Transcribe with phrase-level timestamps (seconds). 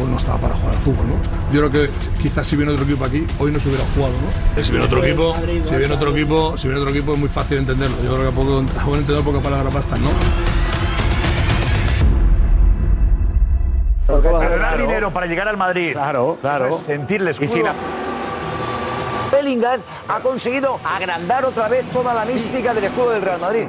[0.00, 1.14] No estaba para jugar al fútbol, ¿no?
[1.52, 4.12] Yo creo que quizás si viene otro equipo aquí, hoy no se hubiera jugado,
[4.56, 4.62] ¿no?
[4.64, 5.34] Si viene otro equipo,
[5.64, 7.96] si viene otro equipo, si viene otro equipo es muy fácil entenderlo.
[8.04, 10.10] Yo creo que a poco, a buen entender pocas palabras bastan, ¿no?
[14.06, 15.92] Perder dinero para llegar al Madrid.
[15.92, 16.66] Claro, claro.
[16.66, 17.74] Eso es sentirle Y sin a-
[19.30, 23.66] Bellingham ha conseguido agrandar otra vez toda la mística del escudo del Real Madrid.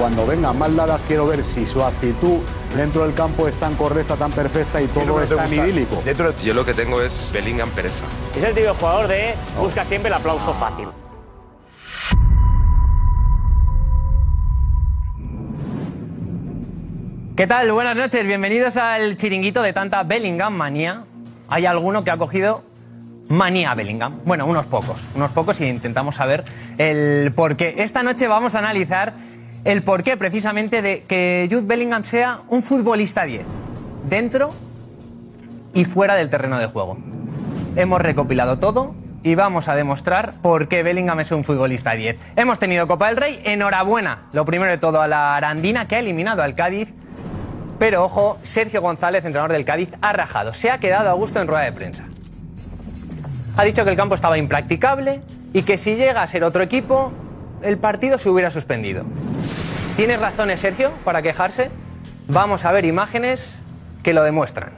[0.00, 2.38] Cuando vengan más dadas, quiero ver si su actitud
[2.74, 6.02] dentro del campo es tan correcta, tan perfecta y todo es tan idílico.
[6.42, 8.06] Yo lo que tengo es Bellingham pereza.
[8.34, 10.88] Es el típico jugador de busca siempre el aplauso fácil.
[17.36, 17.70] ¿Qué tal?
[17.70, 21.04] Buenas noches, bienvenidos al chiringuito de tanta Bellingham manía.
[21.50, 22.62] Hay alguno que ha cogido
[23.28, 24.20] manía a Bellingham.
[24.24, 26.44] Bueno, unos pocos, unos pocos y intentamos saber
[26.78, 27.74] el por qué.
[27.76, 29.12] Esta noche vamos a analizar
[29.64, 33.44] el porqué precisamente de que Jude Bellingham sea un futbolista 10,
[34.08, 34.50] dentro
[35.74, 36.98] y fuera del terreno de juego.
[37.76, 42.16] Hemos recopilado todo y vamos a demostrar por qué Bellingham es un futbolista 10.
[42.36, 45.98] Hemos tenido Copa del Rey, enhorabuena, lo primero de todo a la Arandina que ha
[45.98, 46.94] eliminado al Cádiz
[47.80, 50.52] pero ojo, Sergio González, entrenador del Cádiz, ha rajado.
[50.52, 52.04] Se ha quedado a gusto en rueda de prensa.
[53.56, 55.22] Ha dicho que el campo estaba impracticable
[55.54, 57.10] y que si llega a ser otro equipo,
[57.62, 59.04] el partido se hubiera suspendido.
[59.96, 61.70] ¿Tienes razones, Sergio, para quejarse?
[62.28, 63.62] Vamos a ver imágenes
[64.02, 64.72] que lo demuestran.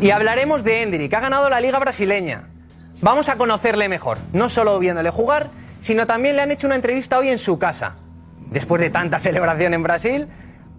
[0.00, 2.44] Y hablaremos de Endrick, que ha ganado la Liga Brasileña.
[3.00, 5.48] Vamos a conocerle mejor, no solo viéndole jugar,
[5.80, 7.96] sino también le han hecho una entrevista hoy en su casa.
[8.50, 10.28] Después de tanta celebración en Brasil,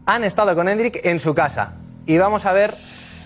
[0.05, 1.73] han estado con Hendrik en su casa.
[2.05, 2.73] Y vamos a ver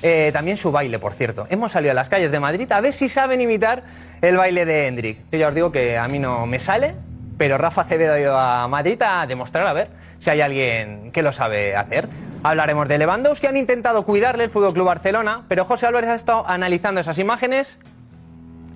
[0.01, 1.47] eh, también su baile, por cierto.
[1.49, 3.83] Hemos salido a las calles de Madrid a ver si saben imitar
[4.21, 5.17] el baile de Hendrik.
[5.31, 6.95] Yo ya os digo que a mí no me sale,
[7.37, 9.89] pero Rafa Acevedo ha ido a Madrid a demostrar a ver
[10.19, 12.07] si hay alguien que lo sabe hacer.
[12.43, 16.47] Hablaremos de Lewandowski, han intentado cuidarle el Fútbol Club Barcelona, pero José Álvarez ha estado
[16.47, 17.79] analizando esas imágenes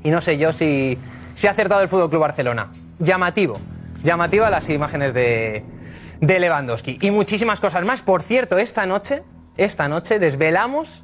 [0.03, 0.97] y no sé yo si,
[1.45, 2.69] ha acertado el Fútbol Club Barcelona.
[2.99, 3.59] Llamativo,
[4.03, 5.63] llamativa las imágenes de,
[6.21, 8.01] de Lewandowski y muchísimas cosas más.
[8.01, 9.23] Por cierto, esta noche,
[9.57, 11.03] esta noche desvelamos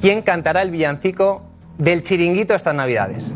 [0.00, 1.42] quién cantará el villancico
[1.78, 3.32] del chiringuito estas Navidades.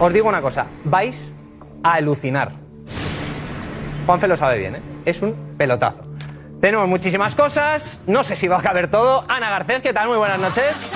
[0.00, 1.34] Os digo una cosa, vais
[1.82, 2.52] a alucinar.
[4.06, 4.82] Juanfe lo sabe bien, ¿eh?
[5.04, 6.08] es un pelotazo.
[6.60, 9.24] Tenemos muchísimas cosas, no sé si va a caber todo.
[9.28, 10.08] Ana Garcés, ¿qué tal?
[10.08, 10.92] Muy buenas noches.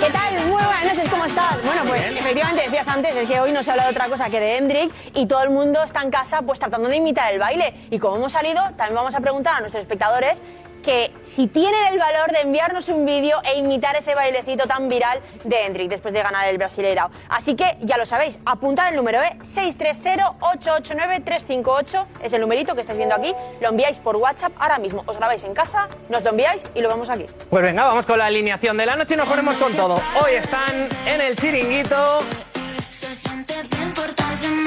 [0.00, 0.46] ¿Qué tal?
[0.46, 1.62] Muy buenas noches, ¿cómo estás?
[1.62, 4.40] Bueno, pues efectivamente decías antes, es que hoy no se habla de otra cosa que
[4.40, 7.74] de Hendrik y todo el mundo está en casa pues tratando de imitar el baile.
[7.90, 10.40] Y como hemos salido, también vamos a preguntar a nuestros espectadores
[10.88, 15.20] que si tienen el valor de enviarnos un vídeo e imitar ese bailecito tan viral
[15.44, 17.10] de Hendrik después de ganar el Brasileirao.
[17.28, 19.36] Así que ya lo sabéis, apuntad el número, ¿eh?
[19.42, 23.34] 630-889-358 es el numerito que estáis viendo aquí.
[23.60, 25.02] Lo enviáis por WhatsApp ahora mismo.
[25.04, 27.26] Os grabáis en casa, nos lo enviáis y lo vemos aquí.
[27.50, 30.00] Pues venga, vamos con la alineación de la noche y nos ponemos con todo.
[30.24, 32.20] Hoy están en el chiringuito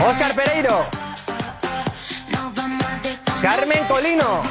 [0.08, 0.86] Óscar Pereiro,
[3.42, 4.44] Carmen Colino,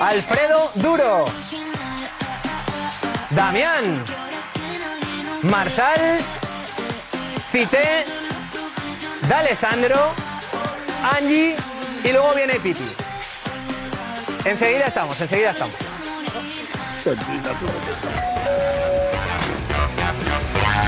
[0.00, 1.24] Alfredo Duro,
[3.30, 4.04] Damián,
[5.42, 6.18] Marsal,
[7.50, 8.04] Fité,
[9.28, 10.12] D'Alessandro,
[11.16, 11.56] Angie
[12.04, 12.86] y luego viene Pipi.
[14.44, 15.74] Enseguida estamos, enseguida estamos.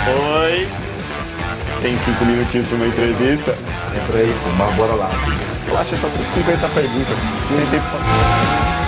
[0.09, 0.69] Oi.
[1.81, 3.53] Tem cinco minutinhos para uma entrevista?
[3.94, 5.11] Entra aí, mas bora lá.
[5.69, 7.23] Eu acho só 50 perguntas.
[7.50, 8.88] Nem tempo.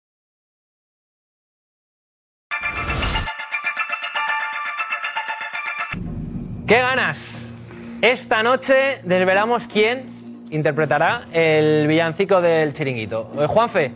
[6.71, 7.53] ¡Qué ganas!
[8.01, 10.05] Esta noche desvelamos quién
[10.51, 13.29] interpretará el villancico del chiringuito.
[13.37, 13.93] Eh, Juanfe,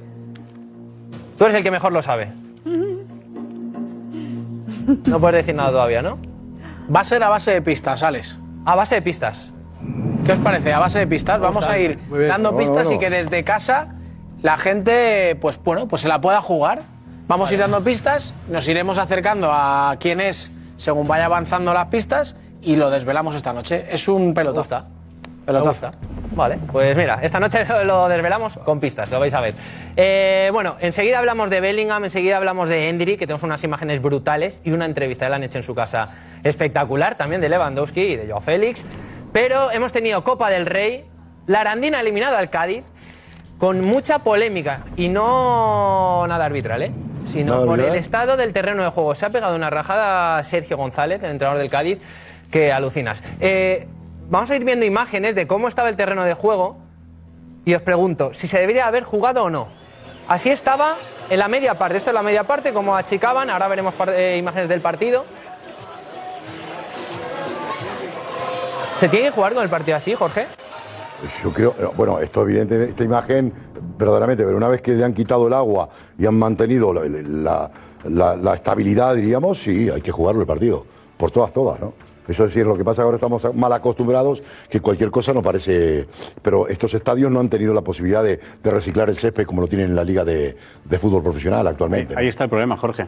[1.38, 2.34] tú eres el que mejor lo sabe.
[5.06, 6.18] No puedes decir nada todavía, ¿no?
[6.94, 8.38] Va a ser a base de pistas, Alex.
[8.66, 9.54] A base de pistas.
[10.26, 10.74] ¿Qué os parece?
[10.74, 11.40] A base de pistas.
[11.40, 12.28] Vamos a ir bien.
[12.28, 13.02] dando Bueno, pistas bueno.
[13.02, 13.96] y que desde casa
[14.44, 16.82] la gente, pues bueno, pues se la pueda jugar.
[17.30, 21.88] Vamos a ir dando pistas, nos iremos acercando a quién es según vaya avanzando las
[21.88, 22.36] pistas
[22.66, 23.86] y lo desvelamos esta noche.
[23.90, 24.86] Es un pelotazo.
[25.48, 25.92] Gusta.
[26.32, 29.54] Vale, pues mira, esta noche lo- desvelamos con pistas, lo vais a ver.
[29.96, 34.60] Eh, bueno, enseguida hablamos de Bellingham, enseguida hablamos de Endry, que tenemos unas imágenes brutales
[34.64, 36.08] y una entrevista que le han hecho en su casa
[36.44, 38.86] espectacular, también de Lewandowski y de Joao Félix.
[39.32, 41.06] Pero hemos tenido Copa del Rey,
[41.46, 42.84] la Arandina ha eliminado al Cádiz,
[43.60, 46.92] con mucha polémica y no nada arbitral, ¿eh?
[47.32, 49.14] sino Nada por el estado del terreno de juego.
[49.16, 52.00] Se ha pegado una rajada Sergio González, el entrenador del Cádiz,
[52.56, 53.22] que alucinas.
[53.42, 53.86] Eh,
[54.30, 56.78] vamos a ir viendo imágenes de cómo estaba el terreno de juego
[57.66, 59.68] y os pregunto si se debería haber jugado o no.
[60.30, 60.96] Así estaba
[61.30, 61.98] en la media parte.
[61.98, 63.50] Esto es la media parte, como achicaban.
[63.50, 65.26] Ahora veremos eh, imágenes del partido.
[69.00, 70.48] ¿Se tiene que jugar con el partido así, Jorge?
[71.44, 73.52] Yo creo, no, bueno, esto evidente, esta imagen,
[73.98, 77.70] verdaderamente, pero una vez que le han quitado el agua y han mantenido la-
[78.06, 80.86] la estabilidad, diríamos, sí, hay que jugarlo el partido,
[81.18, 82.05] por todas, todas, ¿no?
[82.28, 86.08] Eso es lo que pasa, ahora estamos mal acostumbrados, que cualquier cosa nos parece...
[86.42, 89.90] Pero estos estadios no han tenido la posibilidad de, reciclar el césped como lo tienen
[89.90, 90.58] en la Liga de,
[91.00, 92.16] Fútbol Profesional actualmente.
[92.18, 93.08] Ahí está el problema, Jorge.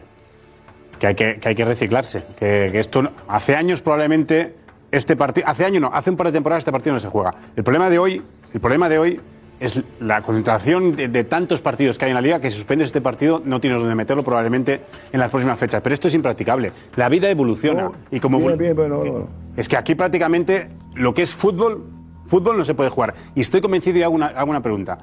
[0.98, 2.22] Que hay que, reciclarse.
[2.38, 4.54] Que, esto no- hace años probablemente
[4.90, 7.34] este partido, hace años no, hace un par de temporadas este partido no se juega.
[7.56, 8.22] El problema de hoy,
[8.52, 9.20] el problema de hoy
[9.60, 12.86] es la concentración de, de tantos partidos que hay en la liga que si suspendes
[12.86, 14.80] este partido no tienes donde meterlo probablemente
[15.12, 15.80] en las próximas fechas.
[15.82, 16.72] Pero esto es impracticable.
[16.96, 19.28] La vida evoluciona y como bien, evol- bien, bueno, bueno.
[19.56, 21.84] es que aquí prácticamente lo que es fútbol,
[22.26, 23.14] fútbol no se puede jugar.
[23.34, 24.98] Y estoy convencido y hago una, hago una pregunta.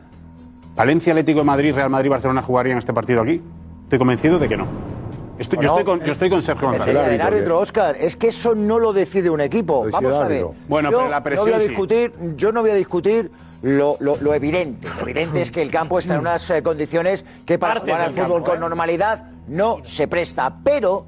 [0.75, 3.41] ¿Valencia, Atlético de Madrid, Real Madrid, Barcelona jugarían este partido aquí?
[3.83, 4.67] Estoy convencido de que no.
[5.37, 7.07] Estoy- yo, estoy con, yo estoy con Sergio El, González.
[7.11, 9.85] el árbitro, Oscar, es que eso no lo decide un equipo.
[9.91, 10.45] Vamos a ver.
[10.69, 11.67] Bueno, yo pero la no presión voy a sí.
[11.67, 13.31] discutir, yo no voy a discutir
[13.65, 14.87] lo, lo- lo evidente.
[14.95, 18.07] Lo evidente es que el campo está en unas eh, condiciones que para Partes jugar
[18.09, 18.59] al del fútbol campo, con ¿eh?
[18.61, 20.55] normalidad no se presta.
[20.63, 21.07] Pero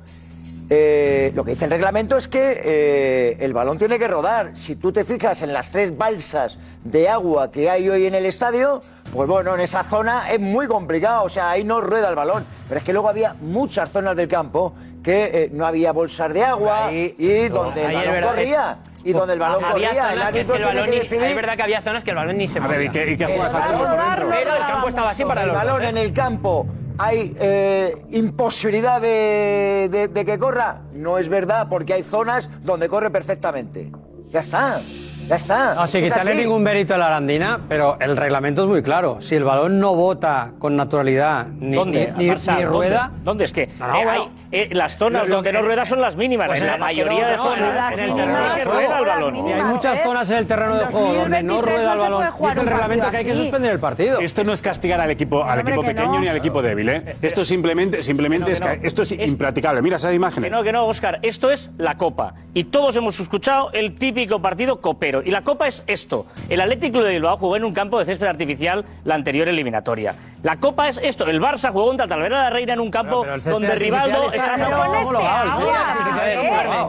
[0.69, 4.51] eh, lo que dice el reglamento es que eh, el balón tiene que rodar.
[4.57, 8.25] Si tú te fijas en las tres balsas de agua que hay hoy en el
[8.25, 8.81] estadio,
[9.13, 11.23] pues bueno, en esa zona es muy complicado.
[11.25, 12.43] O sea, ahí no rueda el balón.
[12.67, 14.73] Pero es que luego había muchas zonas del campo
[15.07, 18.77] que eh, no había bolsas de agua y donde el balón verdad, corría.
[19.05, 20.91] Y donde el balón corría, zonas el que es árbitro que el tiene balón que
[20.91, 21.23] ni- decidir.
[21.23, 23.05] Es verdad que había zonas que el balón ni se A ver, ¿y movía.
[23.05, 24.29] qué- y qué El juegas al balón fútbol por dentro?
[24.31, 25.89] Pero el campo estaba así para el los dos, balón ¿eh?
[25.89, 26.67] en el campo
[26.97, 30.81] hay eh, imposibilidad de, de- de que corra.
[30.91, 33.89] No es verdad, porque hay zonas donde corre perfectamente.
[34.29, 34.81] Ya está,
[35.27, 35.75] ya está.
[35.75, 36.41] No, sin Es quitarle así.
[36.41, 39.17] ningún mérito a la Arandina, pero el reglamento es muy claro.
[39.21, 42.13] Si el balón no bota con naturalidad ni, ¿Dónde?
[42.17, 42.31] ni,
[42.65, 43.11] rueda.
[43.23, 43.43] ¿Dónde?
[43.43, 44.11] Es que No, no, eh, bueno.
[44.11, 46.47] hay, eh, las zonas donde que- no rueda son las mínimas.
[46.47, 48.15] Pues en la mayoría no, de no, zonas las en el sí
[48.55, 49.35] que rueda el balón.
[49.43, 52.23] Si hay muchas zonas en el terreno de juego donde no 2023 rueda el balón,
[52.23, 54.19] dice el un reglamento que hay que suspender el partido.
[54.19, 57.15] Esto no es castigar al equipo, al equipo que pequeño ni al equipo débil, ¿eh?
[57.21, 59.81] Esto simplemente, simplemente Que es, que que esto es, impracticable.
[59.81, 60.51] Mira esas Que imágenes.
[60.51, 61.19] no, que no, Oscar.
[61.23, 62.33] Esto es la Copa.
[62.53, 65.16] Y todos hemos escuchado el típico partido copero.
[65.23, 66.25] Y la Copa es esto.
[66.49, 70.15] El Atlético de Bilbao jugó en un campo de césped artificial la anterior eliminatoria.
[70.43, 71.27] La Copa es esto.
[71.27, 74.55] El Barça jugó contra Talavera de la Reina en un campo pero donde Rivaldo está...
[74.55, 74.65] es ¿eh?
[74.65, 75.67] homologado.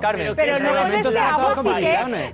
[0.00, 1.54] Carmen, Pero no de está agua.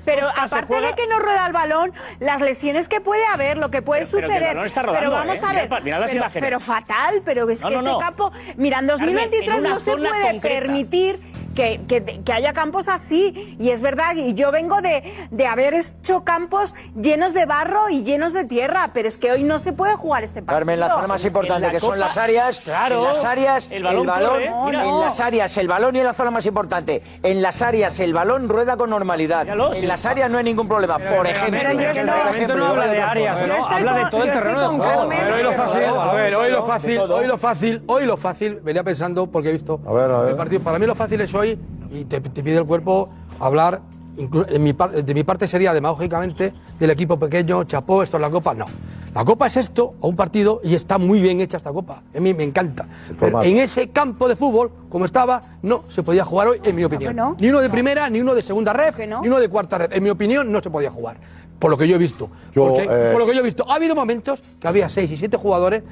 [0.04, 3.70] Pero aparte juega- de que no rueda el balón, las lesiones que puede haber, lo
[3.70, 4.48] que puede Pero- pero que el suceder.
[4.54, 5.40] balón está rodando, pero vamos ¿eh?
[5.48, 5.68] a ver.
[5.68, 6.44] pa- mira las pero, imágenes.
[6.48, 7.98] pero fatal, pero es No, que no, este no.
[7.98, 8.32] campo.
[8.56, 10.60] Mira, en 2023 Carmen, en no se puede concreta.
[10.60, 11.33] permitir.
[11.54, 15.74] Que, que- que haya campos así, y es verdad, y yo vengo de, de haber
[15.74, 19.72] hecho campos llenos de barro y llenos de tierra, pero es que hoy no se
[19.72, 20.58] puede jugar este partido.
[20.58, 23.68] Carmen, la zona más importante la que son Copa, las áreas, claro, en las áreas,
[23.70, 24.84] el balón corre, mira.
[24.84, 28.12] en las áreas, el balón y en la zona más importante, en las áreas el
[28.14, 29.86] balón rueda con normalidad, Míralo, en sí.
[29.86, 32.86] las áreas no hay ningún problema, por ejemplo, pero por estoy- El reglamento no habla
[32.88, 33.54] de áreas, ¿no?
[33.58, 34.82] estoy habla de todo el terreno de juego.
[34.82, 35.20] Carmen.
[35.20, 38.16] A ver, hoy lo fácil, a ver, hoy lo fácil, hoy lo fácil, hoy lo
[38.16, 40.30] fácil, venía pensando porque he visto A ver, a ver.
[40.30, 40.62] el partido.
[40.62, 43.08] Para mí lo fácil es hoy, y te, te pide el cuerpo
[43.40, 43.80] hablar,
[44.16, 48.30] en mi par- de mi parte sería demagógicamente del equipo pequeño, chapó, esto es la
[48.30, 48.66] copa, no.
[49.14, 52.02] La Copa es esto, o un partido, y está muy bien hecha esta Copa.
[52.16, 52.84] A mí me encanta.
[53.20, 56.82] Pero en ese campo de fútbol, como estaba, no se podía jugar hoy, en mi
[56.82, 57.14] opinión.
[57.14, 57.36] no?
[57.38, 59.92] Ni uno de primera, ni uno de segunda ref, ni uno de cuarta ref.
[59.96, 61.18] En mi opinión, no se podía jugar.
[61.60, 62.28] Por lo que yo he visto.
[62.52, 63.64] Yo, Porque, eh, por lo que yo he visto.
[63.70, 65.84] Ha habido momentos que había seis y siete jugadores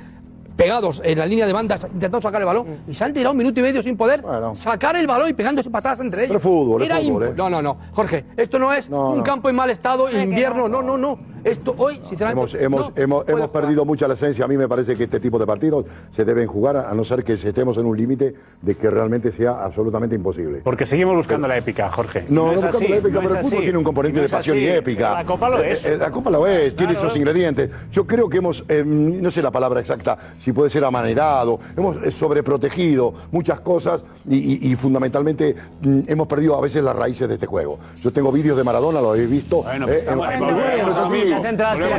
[0.56, 3.38] pegados en la línea de bandas intentando sacar el balón y se han tirado un
[3.38, 4.22] minuto y medio sin poder
[4.54, 6.36] sacar el balón y pegándose patadas entre ellos.
[6.36, 7.34] Pero fútbol, Era fútbol, ¿eh?
[7.36, 7.76] No, no, no.
[7.92, 9.22] Jorge, esto no es un no.
[9.22, 11.18] campo en mal estado, invierno, no, no, no.
[11.44, 12.40] Esto hoy, sinceramente.
[12.40, 14.44] Hemos, hemos, no hemos, hemos perdido mucha la esencia.
[14.44, 17.24] A mí me parece que este tipo de partidos se deben jugar a no ser
[17.24, 20.60] que estemos en un límite de que realmente sea absolutamente imposible.
[20.64, 22.24] Porque seguimos buscando la épica, Jorge.
[22.28, 23.62] No, no, es buscando así, la épica, no pero el fútbol así.
[23.64, 25.14] tiene un componente No de pasión y épica.
[25.14, 25.84] La Copa lo es.
[25.84, 27.06] Eh, eh, La Copa lo es, tiene Claro.
[27.08, 27.70] esos ingredientes.
[27.90, 31.96] Yo creo que hemos, eh, no sé la palabra exacta, si puede ser amanerado, hemos
[32.04, 37.28] eh, sobreprotegido muchas cosas y, y- y fundamentalmente mm, hemos perdido a veces las raíces
[37.28, 37.78] de este juego.
[38.02, 39.62] Yo tengo vídeos de Maradona, lo habéis visto.
[39.62, 41.92] Bueno, pues eh, estamos- en- volvemos bueno, Las entradas que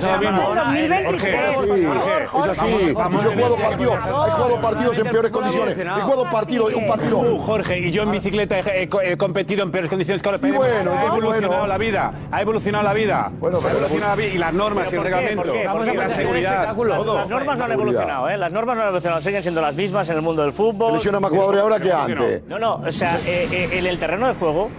[0.73, 1.85] Sí,
[2.27, 5.77] Jorge, es así, vamos, Yo he jugado este partidos, he jugado partidos en peores condiciones.
[5.77, 7.39] He jugado partidos, un partido.
[7.39, 10.39] Jorge, y yo en bicicleta he, competido en peores condiciones que ahora.
[10.43, 13.31] Bueno, ha pues evolucionado la vida, ha evolucionado la vida.
[13.39, 15.55] Bueno, ha evolucionado la vida y las normas y ¿Pero el reglamento.
[15.55, 16.75] Y la seguridad.
[16.75, 18.37] Las normas no han evolucionado, ¿eh?
[18.37, 20.87] Las normas no han evolucionado, siguen siendo las mismas en el mundo del fútbol.
[20.91, 22.43] Selecciona más jugadores ahora que antes.
[22.47, 24.69] No, no, o sea, eh, eh, en el terreno de juego,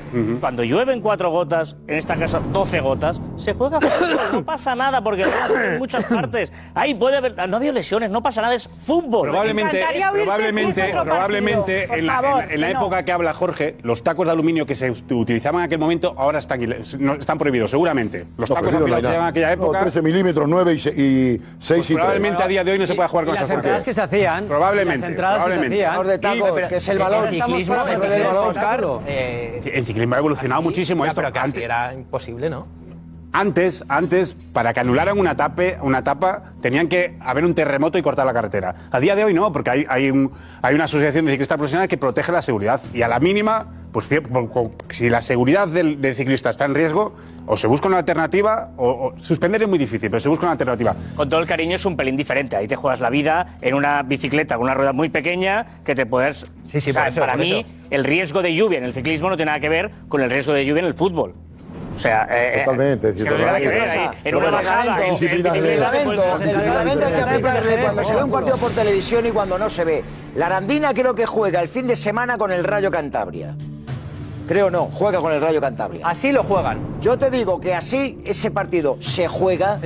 [0.41, 5.03] cuando llueven cuatro gotas, en esta casa 12 gotas, se juega fútbol, no pasa nada
[5.03, 5.23] porque
[5.73, 6.53] en muchas partes.
[6.75, 9.29] Ahí puede haber, no ha habido lesiones, no pasa nada, es fútbol.
[9.29, 12.81] Probablemente, probablemente, probablemente en la, favor, en en la que no.
[12.81, 16.15] época que habla Jorge, los tacos de aluminio que se ut- utilizaban en aquel momento
[16.19, 18.27] ahora están, están prohibidos, seguramente.
[18.37, 19.81] Los No, tacos hay afilados que se en aquella No, época.
[19.81, 21.97] 13 milímetros, 9 y, se- y 6 y 3.
[21.97, 23.93] probablemente a día de hoy no se pueda jugar con y esas las entradas que
[23.95, 24.45] se hacían.
[24.47, 25.01] Probablemente.
[25.01, 25.87] Las entradas que se probablemente.
[25.87, 26.07] hacían.
[26.07, 27.01] De tacos, que es el.
[27.01, 31.05] El ciclismo, el del ciclismo, eh, ha evolucionado muchísimo.
[31.05, 31.21] Ya, esto.
[31.23, 32.67] pero casi Antes- era imposible, ¿no?
[33.45, 38.03] Antes, antes, para que anularan una, tape, una etapa, tenían que haber un terremoto y
[38.03, 38.77] cortar la carretera.
[38.93, 40.31] A día de hoy no, porque hay, hay, un-
[40.63, 42.81] hay una asociación de ciclistas profesionales que protege la seguridad.
[42.95, 44.09] Y a la mínima, pues
[44.91, 48.89] si la seguridad del, del ciclista está en riesgo, o se busca una alternativa, o,
[48.89, 50.95] o suspender es muy difícil, pero se busca una alternativa.
[51.17, 52.55] Con todo el cariño es un pelín diferente.
[52.55, 56.07] Ahí te juegas la vida en una bicicleta con una rueda muy pequeña que te
[56.07, 56.47] puedes.
[56.69, 57.69] Sí, sí, O sea, por eso, para por mí, eso.
[57.91, 60.53] el riesgo de lluvia en el ciclismo no tiene nada que ver con el riesgo
[60.53, 61.35] de lluvia en el fútbol.
[61.97, 64.11] O sea, eh, eh, Totalmente, que ahí.
[64.25, 68.71] En una bajada, reglamento, el reglamento hay que aplicarle cuando se ve un partido por
[68.73, 70.05] televisión y cuando no se ve.
[70.35, 73.55] La Arandina creo que juega el fin de semana con el Rayo Cantabria.
[74.49, 76.07] Creo no, juega con el Rayo Cantabria.
[76.07, 77.01] Así lo juegan.
[77.01, 79.79] Yo te digo que así ese partido se juega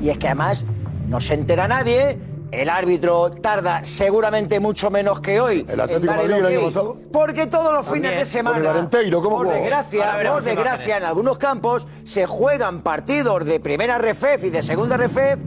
[0.00, 0.64] y es que además
[1.08, 2.18] no se entera nadie.
[2.52, 5.66] El árbitro tarda seguramente mucho menos que hoy.
[5.68, 6.96] El Atlético en dar de Madrid el año ok, pasado.
[7.12, 8.04] Porque todos los También.
[8.04, 9.58] fines de semana, Con el Arenteiro, ¿cómo por jugó?
[9.58, 10.96] desgracia, Ahora por desgracia, imágenes.
[10.98, 15.38] en algunos campos se juegan partidos de primera RFEF y de segunda RFEF,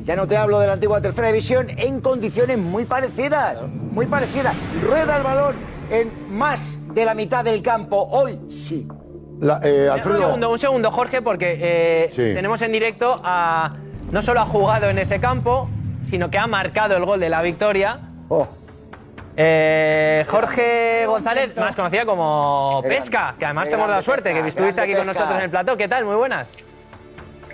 [0.00, 3.58] y ya no te hablo de la antigua tercera división, en condiciones muy parecidas,
[3.92, 4.54] muy parecidas.
[4.82, 5.54] Rueda el balón
[5.90, 8.88] en más de la mitad del campo, hoy sí.
[9.40, 12.16] La- eh, Un Alfredo, segundo, un segundo, Jorge, porque eh, Sí.
[12.34, 13.72] tenemos en directo a.
[14.10, 15.68] No solo ha jugado en ese campo,
[16.02, 17.98] sino que ha marcado el gol de la victoria.
[18.28, 18.46] oh,
[19.36, 24.80] Eh, Jorge González, más conocida como Pesca, que además te hemos dado suerte, que estuviste
[24.80, 25.76] aquí con nosotros en el plató.
[25.76, 26.04] ¿Qué tal?
[26.04, 26.46] Muy buenas.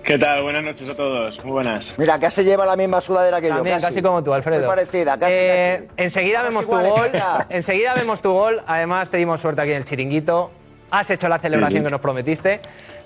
[0.02, 0.42] ¿Qué tal?
[0.42, 1.44] Buenas noches a todos.
[1.44, 1.94] Muy buenas.
[1.98, 3.86] Mira, casi lleva la misma sudadera que También, yo.
[3.86, 4.60] casi, como tú, Alfredo.
[4.60, 6.02] Muy parecida, casi, Eh, casi.
[6.04, 7.10] Enseguida vemos tu gol.
[7.50, 8.62] Enseguida vemos tu gol.
[8.66, 10.50] Además, te dimos suerte aquí en el chiringuito.
[10.92, 11.84] Has hecho la celebración Sí, sí.
[11.84, 12.60] que nos prometiste.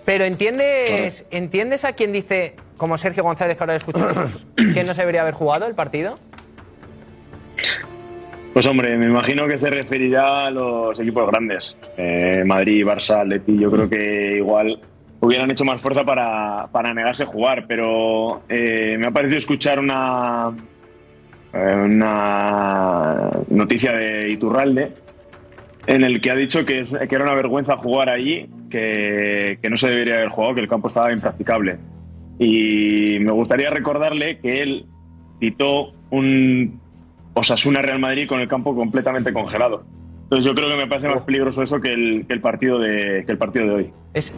[0.05, 5.03] Pero entiendes, ¿entiendes a quien dice, como Sergio González, que ahora escuchamos, que no se
[5.03, 6.19] debería haber jugado el partido?
[8.53, 11.77] Pues hombre, me imagino que se referirá a los equipos grandes.
[11.97, 14.81] Eh, Madrid, Barça, Atleti, yo creo que igual
[15.21, 19.79] hubieran hecho más fuerza para, para negarse a jugar, pero eh, me ha parecido escuchar
[19.79, 20.51] una,
[21.53, 24.95] eh, una noticia de Iturralde
[25.87, 29.71] en el que ha dicho que, es- que era una vergüenza jugar allí, que, que
[29.71, 31.79] no se debería haber jugado, que el campo estaba impracticable.
[32.39, 34.87] Y me gustaría recordarle que él
[35.39, 36.81] pitó un
[37.35, 39.85] Osasuna Real Madrid con el campo completamente congelado.
[40.23, 43.25] Entonces yo creo que me parece más peligroso eso que el, que el partido de
[43.27, 43.93] que el partido de hoy.
[44.15, 44.35] Es,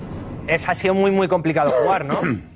[0.48, 2.18] es, ha sido muy, muy complicado jugar, ¿no?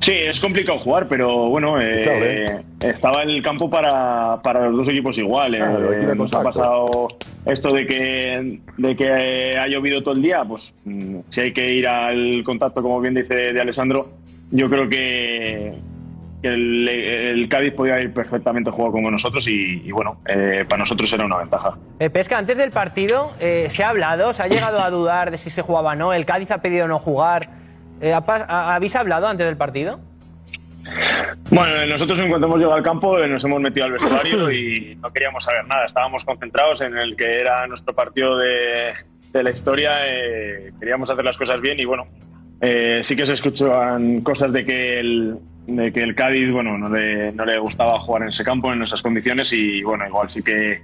[0.00, 2.46] Sí, es complicado jugar, pero bueno, eh, Escuchable.
[2.82, 5.54] estaba el campo para, para los dos equipos igual.
[5.54, 5.58] eh.
[5.58, 7.08] Claro, nos ha pasado
[7.46, 11.72] esto de que, de que ha llovido todo el día, pues mm, si hay que
[11.72, 14.10] ir al contacto, como bien dice de Alessandro,
[14.50, 15.74] yo creo que,
[16.42, 20.80] que el, el Cádiz podía ir perfectamente jugado como nosotros y, y bueno, eh, para
[20.80, 21.76] nosotros era una ventaja.
[22.00, 24.32] Eh, Pesca, antes del partido, eh, ¿se ha hablado?
[24.32, 26.12] ¿Se ha llegado a dudar de si se jugaba o no?
[26.12, 27.50] ¿El Cádiz ha pedido no jugar?
[28.00, 30.00] Eh, ¿ha pas- ha- ¿Habéis hablado antes del partido?
[31.50, 34.96] Bueno, nosotros en cuanto hemos llegado al campo eh, nos hemos metido al vestuario y
[35.02, 35.84] no queríamos saber nada.
[35.86, 38.92] Estábamos concentrados en el que era nuestro partido de,
[39.32, 40.06] de la historia.
[40.06, 42.06] eh, queríamos hacer las cosas bien y bueno,
[42.60, 45.36] eh, sí que se escuchan cosas de que el,
[45.66, 48.82] de que el Cádiz bueno, no, le, no le gustaba jugar en ese campo, en
[48.82, 50.82] esas condiciones y bueno, igual sí que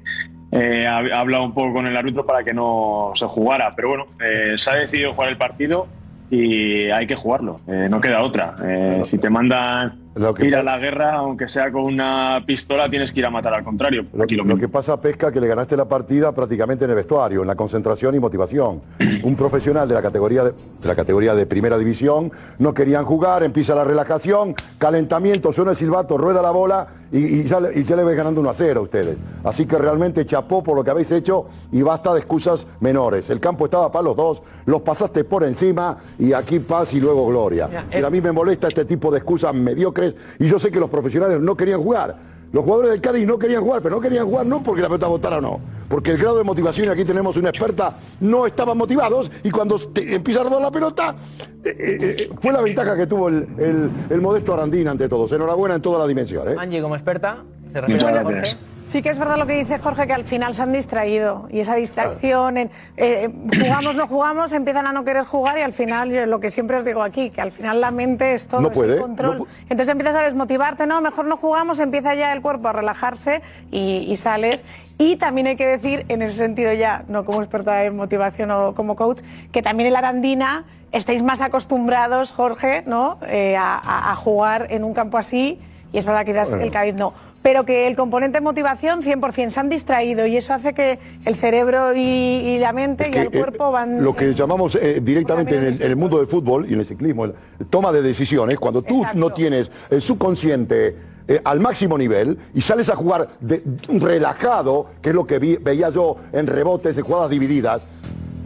[0.52, 3.73] eh, ha, ha hablado un poco con el árbitro para que no se jugara.
[3.75, 5.87] Pero bueno, eh, se ha decidido jugar el partido
[6.31, 8.57] y hay que jugarlo, eh, no queda otra.
[8.62, 10.04] Eh, si te mandan
[10.40, 13.64] ir a la guerra, aunque sea con una pistola, tienes que ir a matar al
[13.64, 14.07] contrario.
[14.12, 17.47] Lo, lo que pasa, Pesca, que le ganaste la partida prácticamente en el vestuario, en
[17.47, 18.81] la concentración y motivación.
[19.23, 23.43] Un profesional de la categoría de, de la categoría de primera división no querían jugar,
[23.43, 27.83] empieza la relajación, calentamiento, suena el silbato, rueda la bola y, y ya, le- y
[27.85, 29.16] ya le ves ganando 1 a 0 a ustedes.
[29.44, 33.30] Así que realmente chapó por lo que habéis hecho y basta de excusas menores.
[33.30, 37.26] El campo estaba para los dos, los pasaste por encima y aquí paz y luego
[37.28, 37.68] gloria.
[37.90, 40.90] Es- a mí me molesta este tipo de excusas mediocres y yo sé que los
[40.90, 42.34] profesionales no querían jugar.
[42.54, 45.08] Los jugadores del Cádiz no querían jugar, pero no querían jugar no porque la pelota
[45.08, 45.61] votara o no.
[45.88, 49.76] Porque el grado de motivación, y aquí tenemos una experta, no estaban motivados y cuando
[49.96, 51.16] empieza a rodar la pelota,
[51.64, 55.32] eh, eh, eh, fue la ventaja que tuvo el modesto Arandín ante todos.
[55.32, 56.49] Enhorabuena en toda la dimensión.
[56.49, 56.54] ¿eh?
[56.56, 57.42] Angie, como experta,
[57.75, 58.38] se refiere Muchas a Jorge.
[58.40, 58.61] gracias.
[58.87, 61.49] Sí que es verdad lo que dice Jorge, que al final se han distraído.
[61.50, 63.28] Y esa distracción, en, eh,
[63.64, 66.76] jugamos, no jugamos, empiezan a no querer jugar y al final, yo lo que siempre
[66.76, 69.38] os digo aquí, que al final la mente es todo, No es puede, el control.
[69.38, 73.40] no Entonces empiezas a desmotivarte, no, mejor no jugamos, empieza ya el cuerpo a relajarse
[73.73, 74.64] y, y sales.
[74.99, 78.75] Y también hay que decir, en ese sentido ya, no como experta en motivación o
[78.75, 83.19] como coach, que también el Arandina estáis más acostumbrados, Jorge, ¿no?
[83.26, 85.59] Eh, a, a- a jugar en un campo así
[85.90, 86.64] y es verdad que quizás Bueno.
[86.64, 87.14] el Cádiz no.
[87.44, 91.94] Pero que el componente motivación 100% se han distraído y eso hace que el cerebro
[91.94, 94.02] y, y la mente y el eh, cuerpo van...
[94.02, 96.86] Lo que llamamos eh, directamente en el, en el mundo del fútbol y en el
[96.86, 97.34] ciclismo, el
[97.68, 99.18] toma de decisiones, cuando tú Exacto.
[99.18, 100.96] no tienes el subconsciente
[101.28, 105.56] eh, al máximo nivel y sales a jugar de- relajado, que es lo que vi-
[105.56, 107.86] veía yo en rebotes de jugadas divididas,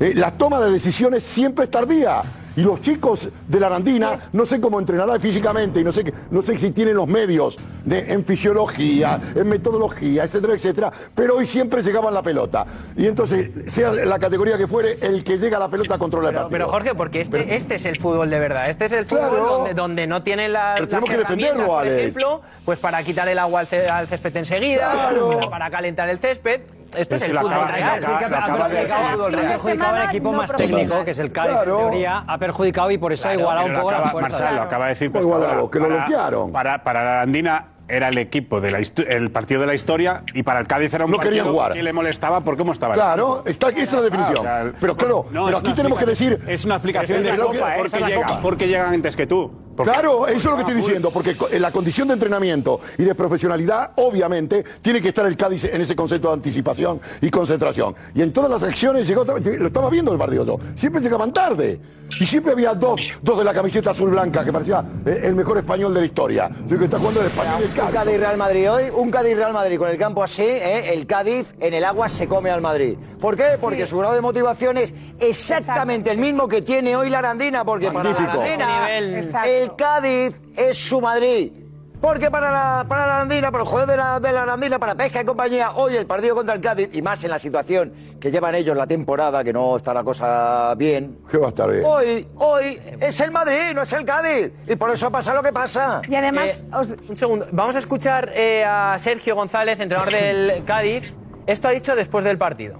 [0.00, 2.20] eh, la toma de decisiones siempre es tardía.
[2.58, 6.12] Y los chicos de la Arandina, no sé cómo entrenará físicamente y no sé, qué-
[6.32, 11.46] no sé si tienen los medios de- en fisiología, en metodología, etcétera, etcétera, pero hoy
[11.46, 12.66] siempre llegaban la pelota.
[12.96, 16.34] Y entonces, sea la categoría que fuere, el que llega a la pelota controla el
[16.34, 16.50] partido.
[16.50, 18.68] pero, Jorge, porque este, este es el fútbol de verdad.
[18.68, 19.44] Este es el fútbol Claro.
[19.46, 21.96] donde, donde no tiene la, Pero las tenemos que herramientas, defenderlo, por Alex.
[21.96, 25.48] ejemplo, pues para quitar el agua al, ce- al césped enseguida, Claro.
[25.48, 26.62] para calentar el césped.
[26.96, 28.00] Este es, Es el fútbol acaba- real.
[28.00, 31.56] lo acaba- lo acaba de- Ha perjudicado al equipo más técnico, que es el Cádiz,
[31.58, 34.20] en teoría, ha perjudicado y por eso ha igualado un poco la fuerza.
[34.40, 36.52] Marcelo, acaba de decir igualado, que lo Para- bloquearon.
[36.52, 40.22] Para, para la Arandina era el equipo de la histo- el partido de la historia
[40.34, 41.72] y para el Cádiz era un No partido jugar.
[41.72, 44.36] que le molestaba por cómo estaba Claro, está, esa es la definición.
[44.38, 46.42] Ah, o sea, pero claro, no, pero aquí tenemos que decir.
[46.46, 47.74] Es una explicación Es de la Copa, ¿eh?
[47.78, 48.40] porque, es la llegan, Copa.
[48.42, 49.67] porque llegan antes que tú.
[49.78, 53.04] Porque- Claro, eso es lo que estoy diciendo, porque en la condición de entrenamiento y
[53.04, 57.94] de profesionalidad, obviamente, tiene que estar el Cádiz en ese concepto de anticipación y concentración.
[58.14, 61.80] Y en todas las acciones llegó, lo estaba viendo el partido yo, siempre llegaban tarde.
[62.20, 65.58] Y siempre había dos, dos de la camiseta azul blanca, que parecía eh, el mejor
[65.58, 66.48] español de la historia.
[66.62, 68.16] Yo creo que está jugando el español el Un Cádiz.
[68.18, 70.94] Real Madrid hoy, un Cádiz Real Madrid con el campo así, ¿eh?
[70.94, 72.96] el Cádiz en el agua se come al Madrid.
[73.20, 73.58] ¿Por qué?
[73.60, 77.90] Porque su grado de motivación es exactamente el mismo que tiene hoy la Arandina, porque
[77.90, 78.24] Magnífico.
[78.26, 79.67] para la Arandina Nivel.
[79.70, 81.52] El Cádiz es su Madrid.
[82.00, 84.94] Porque para la, para la Arandina, para el juego de la, de la Arandina, para
[84.94, 88.30] Pesca y compañía, hoy el partido contra el Cádiz, y más en la situación que
[88.30, 91.82] llevan ellos la temporada, que no está la cosa bien, Que va a estar bien.
[91.84, 94.52] hoy, hoy es el Madrid, no es el Cádiz.
[94.68, 96.00] Y por eso pasa lo que pasa.
[96.08, 100.64] Y además, Eh, os- Un segundo, vamos a escuchar eh, a Sergio González, entrenador del
[100.64, 101.12] Cádiz.
[101.48, 102.78] Esto ha dicho después del partido.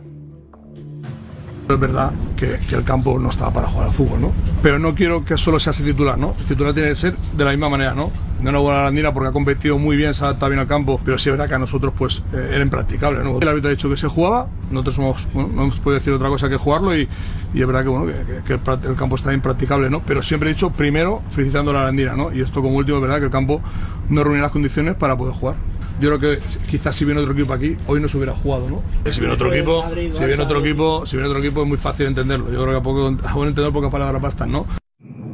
[1.69, 4.33] Es verdad que, el campo no estaba para jugar al fútbol, ¿no?
[4.63, 6.35] Pero no quiero que solo sea ese titular, ¿no?
[6.39, 8.11] El titular tiene que ser de la misma manera, ¿no?
[8.41, 10.99] De una buena Arandina porque ha competido muy bien, se ha adaptado bien al campo,
[11.05, 13.39] pero sí es verdad que a nosotros pues eh, era impracticable, ¿no?
[13.39, 14.99] El árbitro ha dicho que se jugaba, nosotros
[15.35, 17.07] no hemos podido decir otra cosa que jugarlo y,
[17.53, 18.13] y es verdad que, bueno,
[18.47, 20.01] que, el, campo está impracticable, ¿no?
[20.01, 22.33] Pero siempre he dicho primero felicitando a la Arandina, ¿no?
[22.33, 23.61] Y esto como último es verdad que el campo
[24.09, 25.57] no reunía las condiciones para poder jugar.
[26.01, 28.83] Yo creo que quizás si viene otro equipo aquí, hoy no se hubiera jugado, ¿no?
[29.11, 32.07] Si viene otro equipo, si viene otro equipo, si viene otro equipo es muy fácil
[32.07, 32.47] entenderlo.
[32.53, 34.67] Yo creo que a poco, a buen entender pocas palabras bastan, ¿no?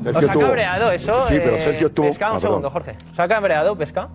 [0.03, 1.27] Sergio ¿Os ha tuvo- cabreado eso?
[1.29, 2.07] Sí, pero eh, Sergio tuvo.
[2.07, 2.71] Pesca, un Ah, segundo.
[2.71, 2.93] Jorge.
[3.13, 4.09] ¿Os ha cabreado, Pesca?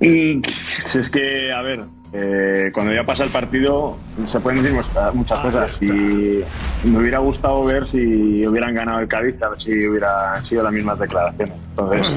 [0.00, 0.40] Mm,
[0.84, 1.80] Si es que, a ver,
[2.12, 6.42] eh, cuando ya pasa el partido se pueden decir muchas, muchas cosas y
[6.84, 10.72] me hubiera gustado ver si hubieran ganado el Cádiz, a ver si hubieran sido las
[10.72, 11.54] mismas declaraciones.
[11.70, 12.14] Entonces,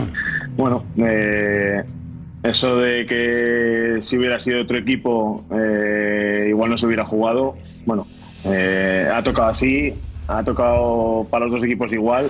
[0.56, 1.84] bueno, eh,
[2.44, 8.08] eso de que si hubiera sido otro equipo eh, igual no se hubiera jugado, bueno,
[8.46, 9.94] eh, ha tocado así,
[10.28, 12.30] ha tocado para los dos equipos igual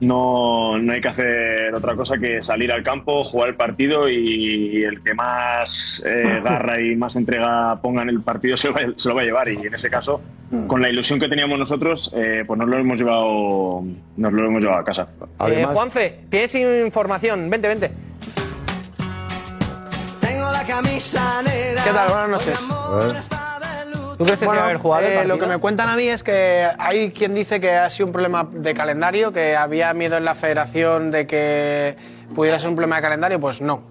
[0.00, 4.82] no, no hay que hacer otra cosa que salir al campo, jugar el partido y
[4.82, 8.80] el que más eh, garra y más entrega ponga en el partido se lo, va,
[8.94, 9.48] se lo va a llevar.
[9.48, 10.20] Y en ese caso,
[10.66, 13.84] con la ilusión que teníamos nosotros, eh, pues nos lo hemos llevado,
[14.16, 15.08] nos lo hemos llevado a casa.
[15.48, 17.48] Eh, Juanfe, tienes información.
[17.48, 17.90] Vente, vente.
[20.82, 22.08] ¿Qué tal?
[22.08, 22.58] Buenas noches.
[24.18, 26.22] ¿Tú crees que se Bueno, haber jugado eh, lo que me cuentan a mí es
[26.24, 30.24] que hay quien dice que ha sido un problema de calendario, que había miedo en
[30.24, 31.96] la federación de que
[32.34, 33.82] pudiera ser un problema de calendario, pues no.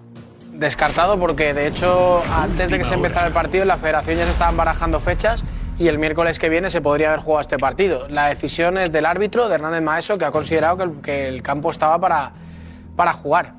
[0.52, 4.24] Descartado porque de hecho antes de que se empezara el partido en la federación ya
[4.24, 5.42] se estaban barajando fechas
[5.78, 8.08] y el miércoles que viene se podría haber jugado este partido.
[8.10, 11.42] La decisión es del árbitro, de Hernández Maeso, que ha considerado que el, que el
[11.42, 12.32] campo estaba para,
[12.94, 13.54] para jugar.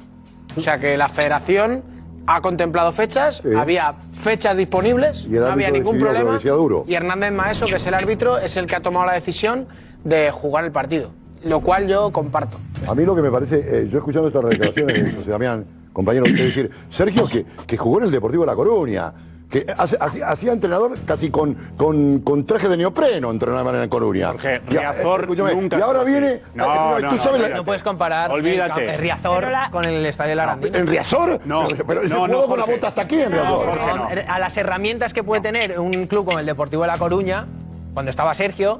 [0.56, 1.95] O sea que la federación
[2.28, 3.54] ha contemplado fechas, Sí.
[3.56, 6.40] había fechas disponibles, no había ningún decidió problema.
[6.56, 6.86] duro.
[6.88, 9.68] Y Hernández Maeso, que es el árbitro, es el que ha tomado la decisión
[10.04, 11.12] de jugar el partido.
[11.44, 12.58] Lo cual yo comparto.
[12.88, 16.26] A mí lo que me parece, eh, yo escuchando estas declaraciones de José Damián, compañero,
[16.26, 19.14] es decir, Sergio que, que jugó en el Deportivo de La Coruña,
[19.64, 24.30] que hacía, hacía entrenador casi con, con, con traje de neopreno, entrenaba en Coruña.
[24.34, 26.42] Jorge, Y Riazor escúchame, nunca Y ahora viene.
[26.54, 27.54] No, eh, no, tú no, sabes la- olvídate.
[27.56, 28.94] No puedes comparar Olvídate.
[28.96, 30.78] el Riazor con el estadio de la Arandina.
[30.78, 31.40] ¿En Riazor?
[31.46, 32.72] No, pero, pero no, no, con la Jorge.
[32.74, 33.66] bota hasta aquí en Riazor.
[33.80, 37.46] Con- A las herramientas que puede tener un club como el Deportivo de La Coruña,
[37.94, 38.80] cuando estaba Sergio,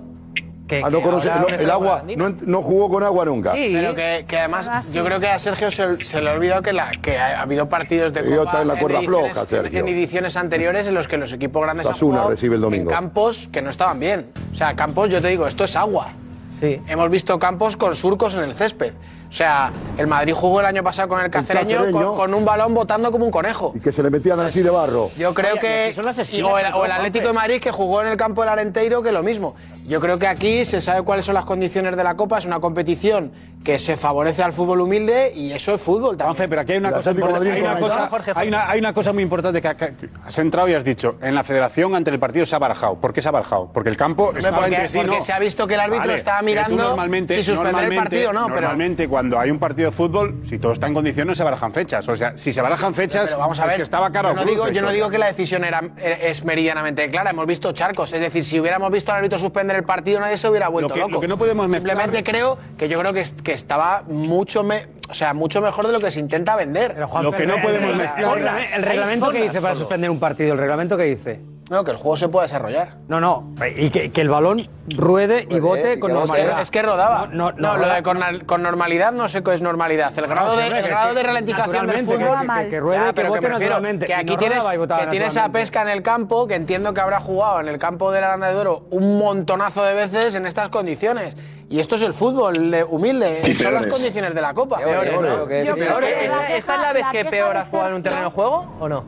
[0.68, 3.26] que, Ah, no que conoce, ahora no, está el agua, no, no jugó con agua
[3.26, 3.54] nunca.
[3.54, 3.72] Sí.
[3.74, 6.74] Pero que, que además, yo creo que a Sergio se, se le ha olvidado que,
[6.74, 9.80] la, que ha, ha habido partidos de Copa está en la cuerda ediciones, floja, Sergio.
[9.80, 12.90] en ediciones anteriores en los que los equipos grandes Sasuna han jugado recibe el domingo.
[12.90, 14.26] en campos que no estaban bien.
[14.52, 16.12] O sea, campos, yo te digo, esto es agua.
[16.60, 16.82] Sí.
[16.88, 18.94] Hemos visto campos con surcos en el césped.
[19.30, 22.08] O sea, el Madrid jugó el año pasado con el cacereño, Cacereño.
[22.10, 23.74] con, con un balón botando como un conejo.
[23.76, 25.10] Y que se le metían así de barro.
[25.18, 25.84] Yo creo Oye, que.
[25.88, 27.34] aquí son las y- esquinas o, el, o el Atlético de.
[27.34, 29.56] Madrid que jugó en el campo del Arenteiro, que lo mismo.
[29.86, 32.38] Yo creo que aquí se sabe cuáles son las condiciones de la Copa.
[32.38, 33.34] Es una competición
[33.66, 36.28] que se favorece al fútbol humilde y eso es fútbol también.
[36.36, 37.52] Juanfe, pero aquí hay una cosa importante.
[37.52, 38.10] Hay una con cosa, Aitán.
[38.12, 38.40] Jorge, Jorge.
[38.42, 41.18] hay una, hay una cosa muy importante que, que has entrado y has dicho.
[41.22, 42.96] En la federación, ante el partido, se ha barajado.
[43.02, 43.70] ¿Por qué se ha barajado?
[43.74, 45.22] Porque el campo estaba porque- entre sí, porque ¿no?
[45.22, 48.46] se ha visto que el árbitro estaba mirando normalmente, si suspender el partido o no,
[48.46, 51.74] pero- Normalmente, cuando hay un partido de fútbol, si todo está en condiciones, se barajan
[51.74, 52.08] fechas.
[52.08, 54.30] O sea, si se barajan fechas, Pero vamos a ver, es que estaba caro.
[54.30, 57.32] yo no, digo, yo no digo que la decisión era, es meridianamente clara.
[57.32, 58.14] Hemos visto charcos.
[58.14, 60.94] Es decir, si hubiéramos visto al árbitro suspender el partido, nadie se hubiera vuelto Lo
[60.94, 61.12] que- loco.
[61.14, 64.64] lo que no podemos mezclar- Simplemente creo que yo creo que, es- que estaba mucho,
[64.64, 66.96] me- o sea, mucho mejor de lo que se intenta vender.
[66.98, 68.38] Lo que no podemos El, mezclar.
[68.76, 71.42] el reglamento que dice para suspender un partido, el reglamento que dice.
[71.68, 72.98] No, que el juego se puede desarrollar.
[73.08, 76.62] No, no, y que, que el balón ruede y bote con que Es que, normalidad.
[76.62, 77.28] es que rodaba.
[77.32, 80.14] No, No, no, lo roda- de con, con normalidad no sé qué es normalidad.
[80.16, 82.20] El grado, de, el que- grado de que ralentización del fútbol.
[82.20, 85.08] que- que- que ruede, Ya, que pero bote me refiero Que aquí no tienes, que
[85.10, 88.22] tienes a pesca en el campo, que entiendo que habrá jugado en el campo de
[88.22, 91.36] la Aranda de Duero un montonazo de veces en estas condiciones.
[91.70, 94.78] Y esto es el fútbol de- humilde, Y son las condiciones de la Copa.
[94.78, 95.38] Peores, Peores.
[95.38, 95.48] ¿no?
[95.48, 96.26] Que- Yo que- creo Peor, que
[96.58, 98.88] ¿esta, es la vez la que peor ha jugado en un terreno de juego o
[98.88, 99.06] no?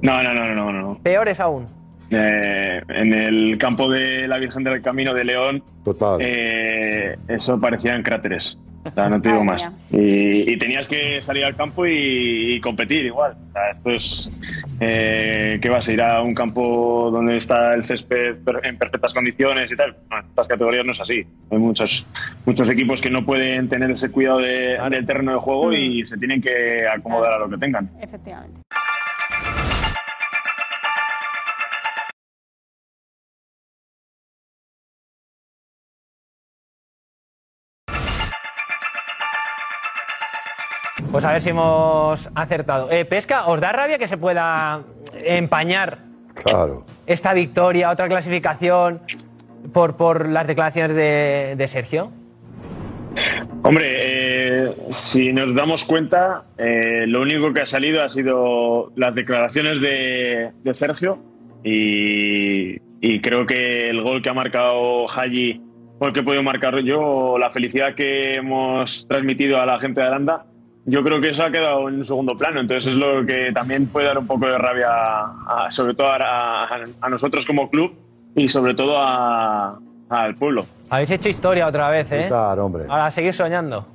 [0.00, 0.82] No, no, no, no, no.
[0.82, 0.98] no.
[1.02, 1.66] Peores aún.
[2.16, 6.18] Eh, en el campo de la Virgen del Camino de León, Total.
[6.20, 8.58] eh, eso parecían cráteres.
[8.86, 9.66] O sea, no te digo más.
[9.90, 13.34] Y, y tenías que salir al campo y, y competir igual.
[13.48, 14.30] O sea, esto es.
[14.78, 19.14] Eh, ¿Qué vas a ir a un campo donde está el césped per- en perfectas
[19.14, 19.96] condiciones y tal?
[20.10, 21.24] No, en estas categorías no es así.
[21.50, 22.06] Hay muchos,
[22.44, 26.18] muchos equipos que no pueden tener ese cuidado de- del terreno de juego y se
[26.18, 27.90] tienen que acomodar a lo que tengan.
[28.02, 28.60] Efectivamente.
[41.14, 42.90] Pues a ver si hemos acertado.
[42.90, 44.82] Eh, Pesca, ¿os da rabia que se pueda
[45.24, 45.98] empañar
[46.34, 46.84] Claro.
[47.06, 49.00] esta victoria, otra clasificación,
[49.72, 52.10] por, por las declaraciones de, de Sergio?
[53.62, 53.84] Hombre,
[54.66, 59.80] eh, si nos damos cuenta, eh, lo único que ha salido ha sido las declaraciones
[59.80, 61.20] de, de Sergio
[61.62, 65.62] y, y creo que el gol que ha marcado Haji
[66.00, 70.00] o el que he podido marcar yo, la felicidad que hemos transmitido a la gente
[70.00, 70.46] de Aranda,
[70.86, 72.60] yo creo que eso ha quedado en un segundo plano.
[72.60, 76.64] Entonces es lo que también puede dar un poco de rabia, a- sobre todo a,
[76.64, 77.94] a- a nosotros como club
[78.34, 79.78] y sobre todo a-
[80.10, 80.66] al pueblo.
[80.90, 82.24] Habéis hecho historia otra vez, ¿eh?
[82.28, 82.84] Claro, hombre.
[82.88, 83.86] Ahora, a seguir soñando.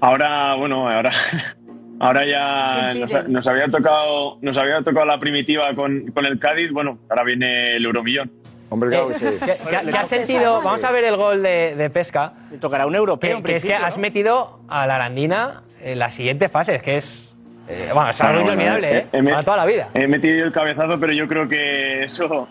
[0.00, 1.10] Ahora, bueno, ahora,
[2.00, 6.38] ahora ya ¿Qué nos, nos había tocado, nos había tocado la primitiva con, con el
[6.38, 6.72] Cádiz.
[6.72, 8.30] Bueno, ahora viene el Euromillón.
[8.70, 9.24] Hombre, claro que sí.
[9.44, 10.60] ¿Qué, qué- qué has sentido?
[10.62, 12.32] Vamos a ver el gol de, de Pesca.
[12.50, 13.38] Le tocará un europeo.
[13.38, 14.02] Que, que es que has ¿no?
[14.02, 17.34] metido a la Arandina en la siguiente fase, es que es.
[17.68, 19.06] eh, bueno, es algo bueno, inolvidable, ¿eh?
[19.12, 19.88] he- he met- Para toda la vida.
[19.94, 22.46] He metido el cabezazo, pero yo creo que eso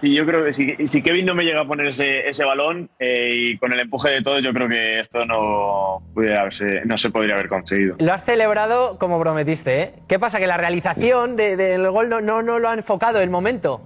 [0.00, 2.88] sí, yo creo que si, si Kevin no me llega a poner ese, ese balón
[2.98, 6.96] eh, y con el empuje de todos, yo creo que esto no, pudiera haberse- no
[6.96, 7.96] se podría haber conseguido.
[7.98, 9.92] Lo has celebrado como prometiste, ¿eh?
[10.08, 10.38] ¿Qué pasa?
[10.38, 13.82] Que la realización de- del gol no, no, no lo ha enfocado el momento.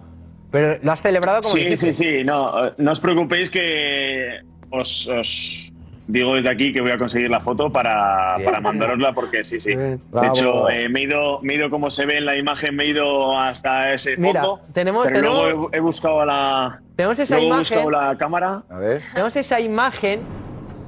[0.54, 1.92] Pero lo has celebrado como Sí, dijiste.
[1.92, 4.38] sí, sí, no, eh, no os preocupéis que
[4.70, 5.72] os, os
[6.06, 9.74] digo desde aquí que voy a conseguir la foto para, para mandarosla porque sí, sí.
[9.74, 10.28] De Bravo.
[10.28, 12.84] hecho, eh, me, he ido, me he ido como se ve en la imagen, me
[12.84, 14.60] he ido hasta ese Mira, fondo.
[14.72, 16.80] tenemos- pero tenemos- luego he, he buscado a la...
[16.94, 17.78] Tenemos esa luego he imagen.
[17.84, 18.62] buscado la cámara.
[18.70, 19.02] A ver.
[19.12, 20.20] Tenemos esa imagen.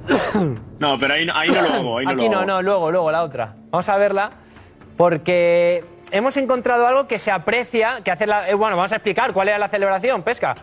[0.79, 1.99] No, pero ahí, ahí no lo hago.
[1.99, 3.55] Ahí no Aquí lo no, no, luego, luego, la otra.
[3.71, 4.31] Vamos a verla.
[4.97, 8.49] Porque hemos encontrado algo que se aprecia, que hace la.
[8.49, 10.55] eh, bueno, vamos a explicar cuál era la celebración, pesca.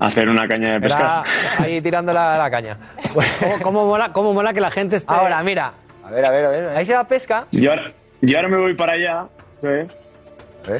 [0.00, 0.98] Hacer una caña de pesca.
[0.98, 1.22] Era
[1.64, 2.78] ahí tirando la, la caña.
[3.12, 5.12] ¿Cómo, cómo mola, ¿Cómo mola que la gente esté...?
[5.14, 5.72] Ahora, mira.
[6.04, 6.68] A ver, a ver, a ver.
[6.76, 7.46] Ahí se va pesca.
[7.52, 9.26] Yo ahora, yo ahora me voy para allá.
[9.60, 10.74] ¿sí?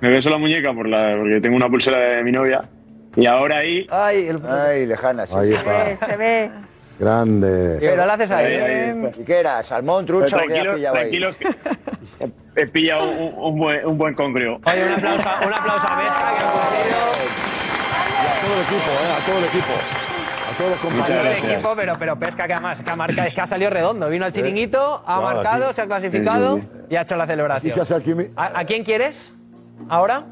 [0.00, 2.62] Me beso la muñeca por la, porque tengo una pulsera de mi novia.
[3.16, 3.86] Y ahora ahí.
[3.90, 5.34] Ay, Ay, lejana, sí.
[5.36, 5.96] Ahí.
[5.96, 6.50] Se ve.
[6.98, 7.76] Grande.
[7.80, 8.46] Pero lo haces ahí.
[8.46, 9.20] Ahí, ahí está.
[9.20, 9.62] ¿Y qué era?
[9.62, 11.02] ¿Salmón, trucha o qué has tranquilos, pillado ahí?
[11.02, 11.46] tranquilos que
[12.56, 14.60] he pillado un, un buen, un buen concreo.
[14.64, 16.48] Oye, un aplauso, un aplauso a Pesca, que ha
[18.18, 19.12] A todo el equipo, ¿eh?
[19.16, 19.72] A todo el equipo.
[20.48, 21.26] A todos los compañeros.
[21.44, 24.08] el equipo, pero, pero Pesca que además, que ha marcado, es que ha salido redondo.
[24.08, 25.74] Vino al chiringuito, ha Claro, marcado, aquí.
[25.74, 27.74] se ha clasificado Sí, sí, y ha hecho la Aquí celebración.
[27.74, 29.32] se hace alquimi- ¿A, a quién quieres?
[29.88, 30.24] ¿Ahora?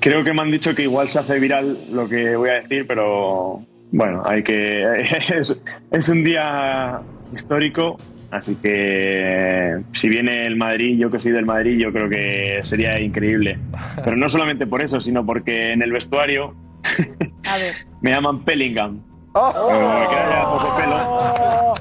[0.00, 2.86] Creo que me han dicho que igual se hace viral lo que voy a decir,
[2.88, 4.82] pero bueno, hay que.
[5.34, 7.00] Es, es un día
[7.32, 7.98] histórico,
[8.30, 12.98] así que si viene el Madrid, yo que soy del Madrid, yo creo que sería
[12.98, 13.58] increíble.
[14.04, 16.54] Pero no solamente por eso, sino porque en el vestuario
[17.44, 17.74] A ver.
[18.00, 19.00] me llaman Pellingham.
[19.32, 21.74] Pero me queda ya poco pelo.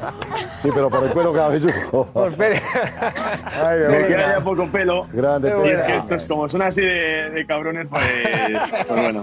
[0.61, 1.65] Sí, pero por el pelo cada vez.
[1.91, 4.07] Por Ay, Dios Me mío.
[4.07, 5.07] queda ya poco pelo.
[5.11, 5.97] Grande, y es que Pellingham.
[5.99, 8.03] estos, como son así de, de cabrones, pues,
[8.87, 9.21] pues bueno.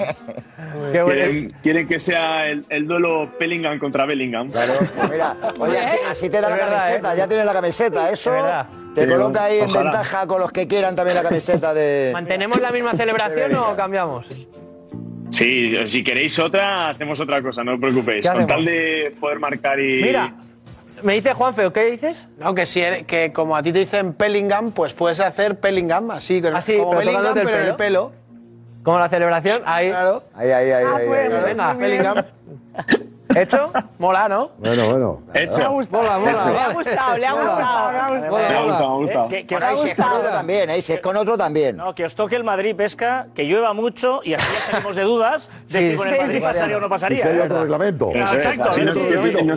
[0.93, 1.03] Qué.
[1.05, 4.51] Quieren, quieren que sea el, el duelo Bellingham contra Bellingham.
[4.51, 7.17] Claro, pues mira, oye, así, así te da la camiseta, ¿eh?
[7.19, 8.33] ya tienes la camiseta, eso
[8.95, 12.11] te coloca ahí en ventaja con los que quieran también la camiseta de...
[12.13, 14.33] ¿Mantenemos la misma celebración o cambiamos?
[15.31, 18.23] Sí, si queréis otra, hacemos otra cosa, no os preocupéis.
[18.27, 20.01] ¿Qué Con tal de poder marcar y.
[20.03, 20.33] Mira,
[21.03, 22.27] me dice Juanfe, ¿qué dices?
[22.39, 26.11] No, que, si eres- que como a ti te dicen Pellingham, pues puedes hacer Pellingham
[26.13, 27.77] así, con- Así, como pero Bellingham, pero en el pelo.
[27.77, 28.13] pelo.
[28.83, 29.91] Como la celebración, ahí.
[29.91, 30.23] Claro.
[30.35, 31.43] Ahí, ahí, ahí, ahí, ahí, ahí.
[31.45, 32.25] Venga, Bellingham.
[33.43, 33.71] ¿Hecho?
[33.99, 34.51] Mola, ¿no?
[34.59, 35.23] Bueno, bueno.
[35.35, 35.59] Hecho.
[35.59, 38.39] Le ha gustado, Mola, mola, le ha gustado, le ha gustado, le ha gustado.
[38.39, 39.29] Me ha gustado, me ha gustado.
[39.29, 40.83] Que, os y si es con otro también, ¿eh?
[40.83, 41.77] Si es con otro también.
[41.77, 45.03] No, que os toque el Madrid pesca, que llueva mucho y así ya salimos de
[45.03, 47.23] dudas de Sí, si con el Madrid sí, pasaría o no pasaría.
[47.23, 47.43] si hay ¿eh?
[47.43, 48.11] otro reglamento.
[48.15, 48.99] Exacto, así sí, nos-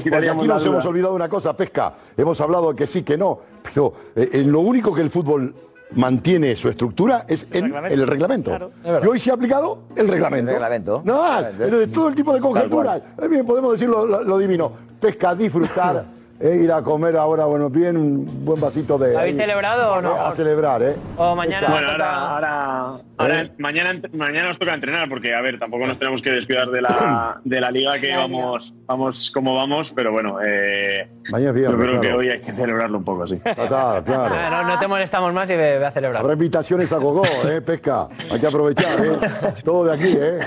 [0.03, 1.93] Porque aquí nos hemos olvidado una cosa, Pesca.
[2.17, 3.39] Hemos hablado que sí, que no.
[3.63, 5.53] Pero eh, en lo único que el fútbol
[5.95, 7.93] mantiene su estructura es reglamento.
[7.93, 8.49] el reglamento.
[8.51, 8.71] Claro.
[9.03, 10.49] Y hoy se ha aplicado el reglamento.
[10.51, 11.01] El reglamento.
[11.05, 11.39] No.
[11.39, 13.01] Entonces, todo el tipo de conjeturas.
[13.29, 14.71] Bien, podemos decir lo, lo- lo divino.
[14.99, 16.05] Pesca, disfrutar,
[16.41, 19.15] eh, ir a comer ahora, bueno, bien, un buen vasito de.
[19.17, 20.13] ¿Habéis celebrado o no?
[20.15, 20.95] A celebrar, ¿eh?
[21.17, 22.51] O mañana Bueno, toca- ahora,
[22.87, 26.69] ahora, ahora mañana, mañana nos toca entrenar porque, a ver, tampoco nos tenemos que descuidar
[26.71, 31.55] de la, de la liga que vamos, vamos como vamos, pero bueno, eh, Mañana es
[31.55, 33.35] viernes, yo creo que hoy hay que celebrarlo un poco, sí.
[33.35, 34.35] Está, claro.
[34.41, 36.21] Ah, no, no te molestamos más y ve, ve a celebrar.
[36.21, 37.61] Habrá invitaciones a Gogó, ¿eh?
[37.61, 38.07] Pesca.
[38.31, 39.53] Hay que aprovechar, ¿eh?
[39.63, 40.39] Todo de aquí, ¿eh?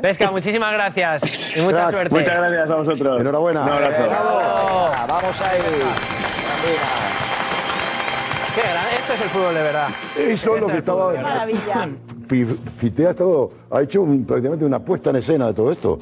[0.00, 1.22] Pesca, muchísimas gracias
[1.56, 2.14] y mucha Crack, suerte.
[2.14, 3.20] Muchas gracias a vosotros.
[3.20, 3.62] Enhorabuena.
[3.62, 4.02] Un abrazo.
[4.02, 5.58] Venga, vamos ahí.
[8.54, 9.88] Qué gran- Esto es el fútbol de verdad.
[10.16, 11.12] Eso es lo que estaba.
[11.14, 11.88] Maravilla.
[12.28, 12.46] Fi-
[12.78, 15.98] Fite ha, estado, ha hecho un- prácticamente una puesta en escena de todo esto,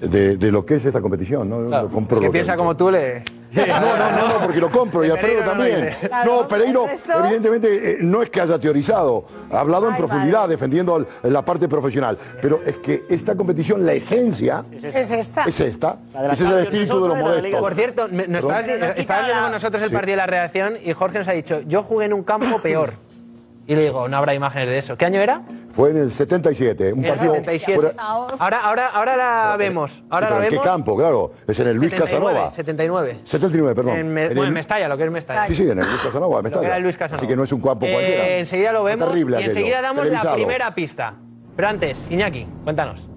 [0.00, 1.48] de, de lo que es esta competición.
[1.48, 1.60] ¿no?
[1.62, 3.22] Lo compro que piensa como tú le.
[3.52, 5.90] No, no, no, no, porque lo compro y Alfredo también.
[6.24, 6.86] No, Pereiro,
[7.24, 10.52] evidentemente, eh, no es que haya teorizado, ha hablado en Ay, profundidad, vale.
[10.54, 12.18] defendiendo la parte profesional.
[12.42, 15.44] Pero es que esta competición, la esencia, Es esta.
[15.44, 15.96] es esta.
[16.32, 17.60] Ese es el espíritu es de los modestos.
[17.60, 18.64] Por cierto, estabas,
[19.26, 22.06] viendo con nosotros el partido de la reacción y Jorge nos ha dicho, yo jugué
[22.06, 22.94] en un campo peor.
[23.68, 24.96] Y le digo, no habrá imágenes de eso.
[24.96, 25.42] ¿Qué año era?
[25.74, 27.74] Fue en el 77, un En el partido 77.
[27.80, 27.94] fuera-
[28.38, 30.04] Ahora, ahora, ahora la vemos.
[30.08, 30.62] Ahora Sí, pero la ¿En vemos.
[30.64, 30.96] qué campo?
[30.96, 32.50] Claro, es en el Luis 79, Casanova.
[32.52, 33.20] 79.
[33.24, 33.96] 79, perdón.
[33.96, 35.46] En, Me- En bueno, el- en Mestalla, lo que es Mestalla.
[35.46, 36.66] Sí, sí, en el Luis Casanova, en Lo que Mestalla.
[36.68, 37.20] era el Luis Casanova.
[37.20, 38.28] Así que no es un campo Eh, cualquiera.
[38.38, 40.34] enseguida lo vemos terrible y aquello, enseguida damos la televisado.
[40.36, 41.14] primera pista.
[41.56, 43.08] Pero antes, Iñaki, cuéntanos.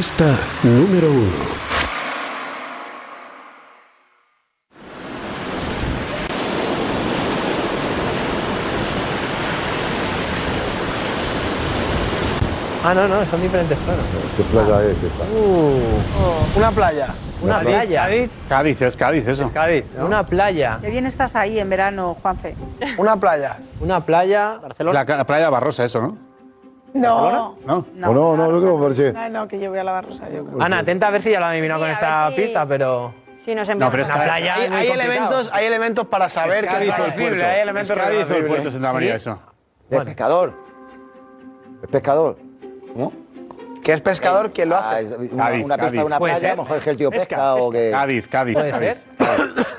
[0.00, 1.30] Pista número uno.
[12.82, 14.06] Ah, no, no, son diferentes planos.
[14.38, 14.84] ¿Qué playa ah.
[14.84, 15.24] es esta?
[15.24, 15.82] Uh.
[16.18, 16.58] Oh.
[16.58, 17.08] Una playa.
[17.42, 18.04] Una playa.
[18.04, 18.30] Cádiz.
[18.48, 19.42] Cádiz, es Cádiz eso.
[19.42, 19.84] Es Cádiz.
[20.00, 20.78] Una playa.
[20.80, 22.56] Qué bien estás ahí en verano, Juanfe.
[22.96, 23.58] Una playa.
[23.80, 24.60] Una playa.
[24.62, 25.04] Barcelona.
[25.04, 26.29] La playa Barrosa, eso, ¿no?
[26.94, 27.56] No.
[27.66, 27.76] ¿No?
[27.78, 29.12] o no, no, yo creo que.
[29.12, 30.60] No, no, que yo voy a la Barrosa, yo creo.
[30.62, 33.14] Ana, atenta a ver si ya adivinado Sí, con esta pista, pero.
[33.38, 34.54] Sí, nos No, enviamos pero es a una la playa.
[34.56, 37.44] Hay, hay elementos, hay elementos para saber que Cádiz es o el puerto.
[37.46, 39.40] hay elementos Es Cádiz o el puerto Santa María, eso.
[39.88, 40.52] Es pescador.
[41.82, 42.36] Es pescador.
[42.92, 43.12] ¿Cómo?
[43.82, 45.04] Que es pescador quien lo Ah, hace.
[45.06, 46.04] una, Cádiz, una pista de Cádiz.
[46.04, 47.90] una playa, a lo mejor es que el tío Pesca, pesca, o que.
[47.90, 48.54] Cádiz, Cádiz.
[48.54, 48.88] Puede Cádiz.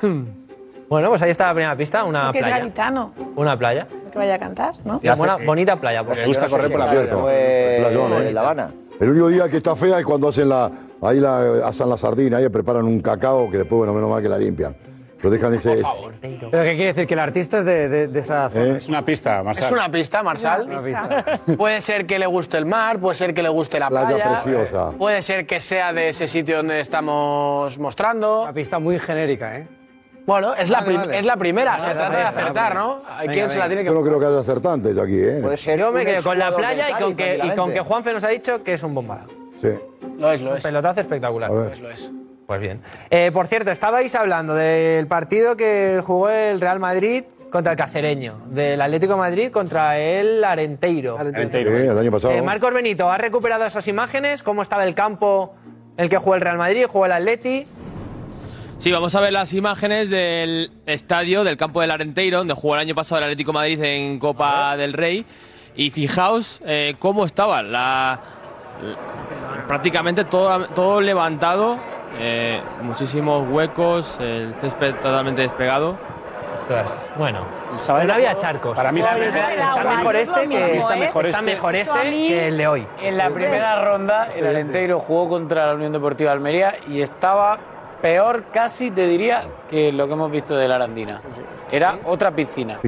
[0.88, 2.58] Bueno, pues ahí está la primera pista, una Porque es playa.
[2.58, 3.14] gaditano.
[3.36, 3.86] Una playa.
[4.12, 5.00] Que vaya a cantar, ¿no?
[5.02, 5.08] Y
[5.44, 7.08] bonita playa, porque Me gusta correr por la playa.
[7.30, 8.26] ¿eh?
[8.28, 8.70] en La Habana.
[9.00, 10.70] El único día que está fea es cuando hacen la,
[11.00, 14.28] ahí la, hacen la sardina, ahí preparan un cacao que después, bueno, menos mal que
[14.28, 14.76] la limpian.
[15.22, 15.80] Lo dejan ese.
[16.20, 17.06] ¿Pero qué quiere decir?
[17.06, 18.64] Que el artista es de, de- de esa zona.
[18.64, 18.76] ¿Eh?
[18.78, 19.72] Es una pista, Es Marcel.
[19.72, 20.66] una pista, Marsal.
[20.66, 21.24] Una pista.
[21.56, 24.40] Puede ser que le guste el mar, puede ser que le guste la Playa playa.
[24.42, 24.90] preciosa.
[24.98, 28.42] Puede ser que sea de ese sitio donde estamos mostrando.
[28.42, 29.68] Una pista muy genérica, ¿eh?
[30.26, 31.18] Bueno, es la, Vale, prim- vale.
[31.18, 32.86] es la primera, Vale, se trata vale, de acertar, vale.
[32.86, 33.00] ¿no?
[33.08, 33.88] Hay Venga, se la tiene que...
[33.88, 35.38] Yo no creo que haya acertantes aquí, ¿eh?
[35.42, 35.78] Puede ser.
[35.78, 38.22] Yo me un quedo con la playa y con, que, y con que Juanfe nos
[38.24, 39.28] ha dicho que es un bombado.
[39.60, 39.70] Sí.
[40.18, 40.62] Lo es, lo Un es.
[40.62, 41.50] pelotazo espectacular.
[41.50, 41.78] A ver.
[41.78, 42.10] Lo es.
[42.46, 42.80] Pues bien.
[43.10, 48.38] Eh, por cierto, estabais hablando del partido que jugó el Real Madrid contra el Cacereño,
[48.46, 51.18] del Atlético de Madrid contra el Arenteiro.
[51.18, 52.32] Sí, el año pasado.
[52.34, 54.42] Eh, Marcos Benito, ¿ha recuperado esas imágenes?
[54.42, 55.54] ¿Cómo estaba el campo
[55.96, 57.66] el que jugó el Real Madrid, jugó el Atleti?
[58.82, 62.80] Sí, vamos a ver las imágenes del estadio, del campo del Arenteiro, donde jugó el
[62.80, 65.24] año pasado el Atlético de Madrid en Copa del Rey.
[65.76, 68.18] Y fijaos eh, cómo estaba la,
[68.82, 71.78] la- prácticamente todo, todo levantado,
[72.18, 75.96] eh, muchísimos huecos, el césped totalmente despegado.
[76.52, 77.46] Ostras, bueno.
[77.88, 78.74] No había charcos.
[78.74, 80.98] Para mí está está, mejor- está este que está ¿eh?
[80.98, 82.86] mejor Está este, mejor este que el de hoy.
[83.00, 87.58] En la primera ronda, el Alenteiro jugó contra la Unión Deportiva de Almería y estaba
[88.02, 91.22] peor casi, te diría, que lo que hemos visto de la Arandina.
[91.70, 92.78] Era otra piscina.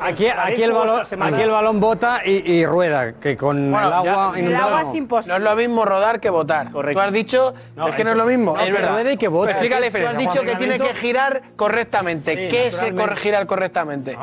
[0.00, 3.92] Aquí, aquí el balón, aquí el balón bota y, y rueda, que con Bueno, el
[3.92, 4.86] agua ya- El inundada agua no.
[4.86, 5.36] es No imposible.
[5.36, 6.70] es lo mismo rodar que votar.
[6.70, 6.98] Correcto.
[7.00, 7.54] Tú has dicho
[7.88, 8.58] es que no es lo mismo.
[8.58, 8.92] Es verdad.
[8.92, 9.50] rueda y que bota.
[9.50, 10.10] Explica la Tú diferencia.
[10.28, 12.48] has dicho que tiene que girar correctamente.
[12.48, 14.16] Sí, ¿Qué corre girar correctamente?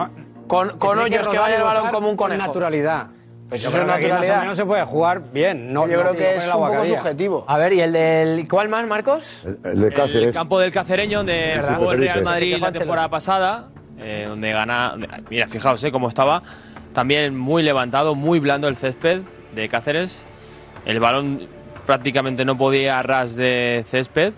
[0.47, 2.47] Con, con hoyos que vaya el balón como un con conejo.
[2.47, 3.07] naturalidad.
[3.49, 4.27] Pues Yo eso es creo que aquí.
[4.27, 5.71] Más o menos se puede jugar bien.
[5.71, 7.45] No, Yo no creo que el es un poco subjetivo.
[7.47, 9.45] A ver, ¿y el del cuál más, Marcos?
[9.45, 10.35] El, el de El Cáceres.
[10.35, 12.23] campo del Cacereño, donde jugó el Real.
[12.23, 14.95] Madrid la temporada pasada, eh, donde gana.
[15.29, 16.41] Mira, fijaos eh, cómo estaba.
[16.93, 19.21] También muy levantado, muy blando el césped
[19.55, 20.21] de Cáceres.
[20.85, 21.47] El balón
[21.85, 24.33] prácticamente no podía ir a ras de césped.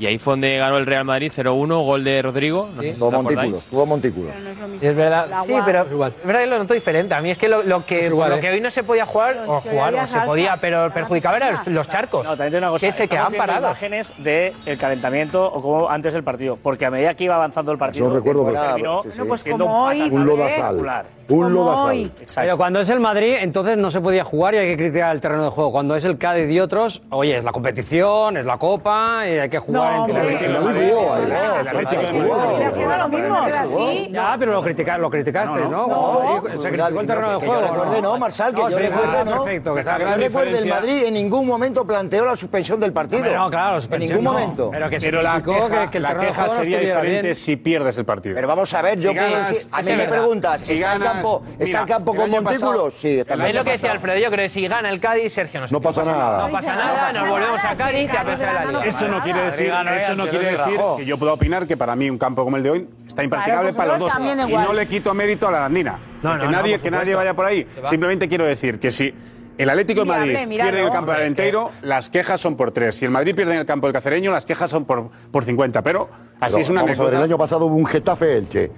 [0.00, 2.70] Y ahí fue donde ganó el Real Madrid 0-1, gol de Rodrigo.
[2.74, 4.32] No sé si Tuvo montículos, tuvo montículos.
[4.78, 5.26] Sí, es verdad.
[5.26, 5.46] El agua.
[5.46, 7.14] Sí, pero es verdad que lo noto diferente.
[7.14, 8.40] A mí es que lo, lo que, igual, lo ¿eh?
[8.40, 11.58] que hoy no se podía jugar, es o jugar, o se podía, pero perjudicaba eran
[11.66, 12.24] los, charcos.
[12.24, 12.86] No, también tengo una cosa.
[12.86, 13.68] que se quedaban parados.
[13.68, 16.56] imágenes del calentamiento o como antes del partido.
[16.56, 19.18] Porque a medida que iba avanzando el partido, Yo recuerdo que- terminó sí, sí.
[19.18, 21.04] Bueno, pues como hoy, Un lodazal.
[21.30, 22.10] Un lodazal.
[22.34, 25.20] Pero cuando es el Madrid, entonces no se podía jugar y hay que criticar el
[25.20, 25.72] terreno de juego.
[25.72, 29.48] Cuando es el Cádiz y otros, oye, es la competición, es la copa y hay
[29.48, 30.46] que jugar No, entre.
[30.46, 30.92] El Madrid
[33.46, 34.08] era así.
[34.12, 35.86] Ya, pero lo, critica- lo criticaste, ¿no?
[35.86, 37.60] Cuando se criticó el terreno de juego.
[37.62, 39.44] recuerde, no, Marsal, que No, yo recuerde, ah, no.
[39.44, 40.68] Perfecto, que yo recuerde, el.
[40.68, 43.24] Madrid en ningún momento planteó la suspensión del partido.
[43.24, 44.32] No, claro, En ningún no.
[44.32, 44.70] momento.
[44.70, 48.34] Pero que la queja, no sería diferente si pierdes el partido.
[48.34, 51.64] Pero vamos a ver, yo a mí me preguntas, Si ¿está el ganas, campo, está
[51.64, 52.94] mira, el campo el con montículos?
[52.94, 55.60] Sí, está Es lo que decía Alfredo, yo creo que si gana el Cádiz, Sergio
[55.60, 56.46] nos No pasa nada.
[56.46, 58.84] No pasa nada, nos volvemos a Cádiz y a pensar en la liga.
[58.84, 61.96] Eso no quiere decir, eso eh, no quiere decir que yo pueda opinar que para
[61.96, 64.12] mí un campo como el de hoy está impracticable para los dos.
[64.48, 65.98] Y no le quito mérito a la Arandina.
[66.22, 67.66] No, no, que nadie, que nadie vaya por ahí.
[67.88, 69.14] Simplemente quiero decir que si
[69.60, 72.56] el Atlético de Madrid pierde en el campo del es que- Alenteiro, las quejas son
[72.56, 72.96] por tres.
[72.96, 75.82] Si el Madrid pierde en el campo del Cacereño, las quejas son por, por 50.
[75.82, 76.08] Pero
[76.40, 78.70] así Pero es una vamos a ver, el año pasado hubo un Getafe Elche.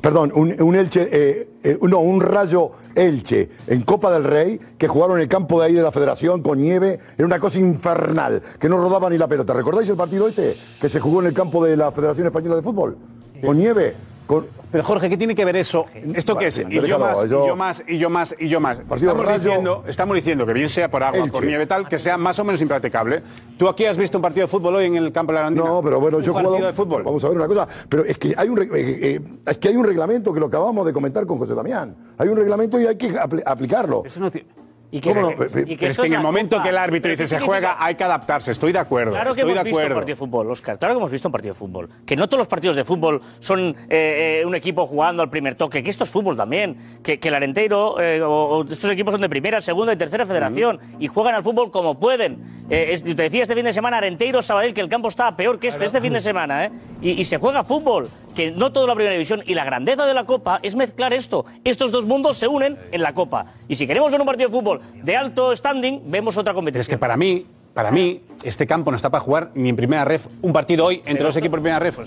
[0.00, 4.86] Perdón, un, un Elche, eh, eh, no, un Rayo Elche en Copa del Rey que
[4.86, 7.00] jugaron en el campo de ahí de la Federación con nieve.
[7.16, 9.52] Era una cosa infernal, que no rodaba ni la pelota.
[9.52, 12.62] ¿Recordáis el partido este que se jugó en el campo de la Federación Española de
[12.62, 12.96] Fútbol?
[13.44, 13.94] Con nieve.
[14.28, 14.46] Con...
[14.70, 15.86] Pero Jorge, ¿qué tiene que ver eso?
[16.14, 16.58] ¿Esto qué es?
[16.58, 18.78] Y yo más, y yo- más, y yo más, y yo más.
[18.80, 21.98] Partido Estamos Rayo- diciendo, estamos diciendo que bien sea por agua, por nieve tal, que
[21.98, 23.22] sea más o menos impracticable.
[23.56, 25.66] ¿Tú aquí has visto un partido de fútbol hoy en el campo de la Arandina?
[25.66, 27.02] No, pero bueno, un yo he partido jugado- de fútbol.
[27.02, 29.68] Vamos a ver una cosa, pero es que hay un re- eh, eh, es que
[29.68, 31.96] hay un reglamento que lo acabamos de comentar con José Damián.
[32.18, 34.02] Hay un reglamento y hay que apl- aplicarlo.
[34.04, 34.46] Eso no tiene-
[34.90, 35.60] Y que, ¿Cómo se- no?
[35.70, 37.76] y que es que en el momento Copa- que el árbitro ¿Pero dice se juega,
[37.78, 38.52] hay que adaptarse.
[38.52, 39.12] Estoy de acuerdo.
[39.12, 40.78] Claro que estoy hemos de visto un partido de fútbol, Oscar.
[40.78, 41.88] Claro que hemos visto un partido de fútbol.
[42.06, 45.56] Que no todos los partidos de fútbol son eh, eh, un equipo jugando al primer
[45.56, 45.82] toque.
[45.82, 46.78] Que esto es fútbol también.
[47.02, 50.24] Que, que el Arenteiro eh, o, o estos equipos son de primera, segunda y tercera
[50.24, 50.80] federación.
[50.98, 52.64] Y juegan al fútbol como pueden.
[52.70, 55.58] Eh, es- te decía este fin de semana Arenteiro, Sabadell, que el campo estaba peor
[55.58, 56.64] que este, este fin de semana.
[56.64, 56.70] ¿eh?
[57.02, 58.08] Y, y se juega fútbol.
[58.34, 59.42] Que no todo la primera división.
[59.46, 61.44] Y la grandeza de la Copa es mezclar esto.
[61.64, 63.46] Estos dos mundos se unen en la Copa.
[63.66, 66.80] Y si queremos ver un partido de fútbol de alto standing, vemos otra competición.
[66.82, 67.46] Es que para mí,
[67.78, 71.00] para mí, este campo no está para jugar ni en primera ref un partido hoy
[71.06, 72.00] entre los equipos de primera ref.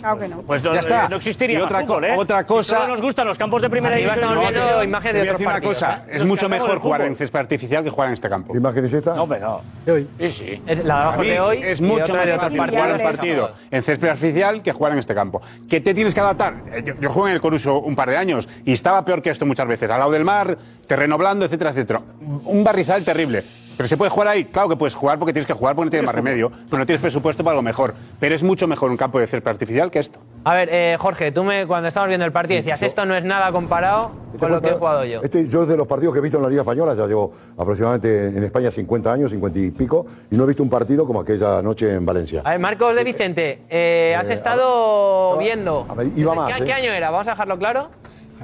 [0.45, 1.07] Pues no, ya está.
[1.07, 2.15] no existiría Y otra, fútbol, ¿eh?
[2.17, 2.75] otra cosa.
[2.75, 4.31] Si solo nos gustan los campos de primera Arriba división.
[4.33, 6.11] estamos no, viendo no, imágenes de voy a otros decir una partidos, cosa, ¿eh?
[6.11, 8.51] es Nos mucho mejor jugar en césped artificial que jugar en este campo.
[8.51, 9.13] ¿Qué imagen es esta?
[9.15, 9.61] No, hombre, no.
[10.19, 10.61] Sí, sí.
[10.67, 11.61] Es la de de hoy.
[11.63, 15.15] es mucho más de fácil jugar un partido en césped artificial que jugar en este
[15.15, 15.41] campo.
[15.69, 16.55] ¿Que te tienes que adaptar?
[16.69, 19.29] Eh, Yo, yo jugué en el Coruso un par de años y estaba peor que
[19.29, 19.89] esto muchas veces.
[19.89, 22.01] Al lado del mar, terreno blando, etcétera, etcétera.
[22.43, 23.45] Un barrizal terrible.
[23.81, 25.89] Pero se puede jugar ahí, claro que puedes jugar porque tienes que jugar porque no
[25.89, 27.95] tienes más remedio, pero no tienes presupuesto para lo mejor.
[28.19, 30.19] Pero es mucho mejor un campo de césped artificial que esto.
[30.43, 33.25] A ver, eh, Jorge, tú me, cuando estábamos viendo el partido decías, esto no es
[33.25, 35.23] nada comparado con lo que he jugado yo.
[35.23, 38.27] Este, yo de los partidos que he visto en la Liga Española, ya llevo aproximadamente
[38.27, 41.63] en España 50 años, 50 y pico, y no he visto un partido como aquella
[41.63, 42.43] noche en Valencia.
[42.45, 45.87] A ver, Marcos de Vicente, eh, has estado viendo.
[45.89, 46.73] a ver, iba ¿Qué, más, qué ¿eh?
[46.73, 47.09] año era?
[47.09, 47.89] Vamos a dejarlo claro.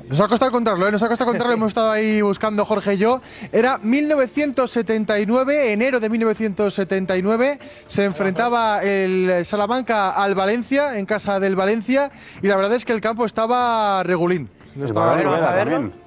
[0.08, 0.92] Nos ha costado encontrarlo, ¿eh?
[0.92, 3.22] nos ha costado encontrarlo, hemos estado ahí buscando Jorge y yo.
[3.52, 12.12] Era 1979, enero de 1979, se enfrentaba el Salamanca al Valencia, en casa del Valencia,
[12.42, 14.50] y la verdad es que el campo estaba regulín.
[14.76, 16.07] No estaba ver, vamos a verlo.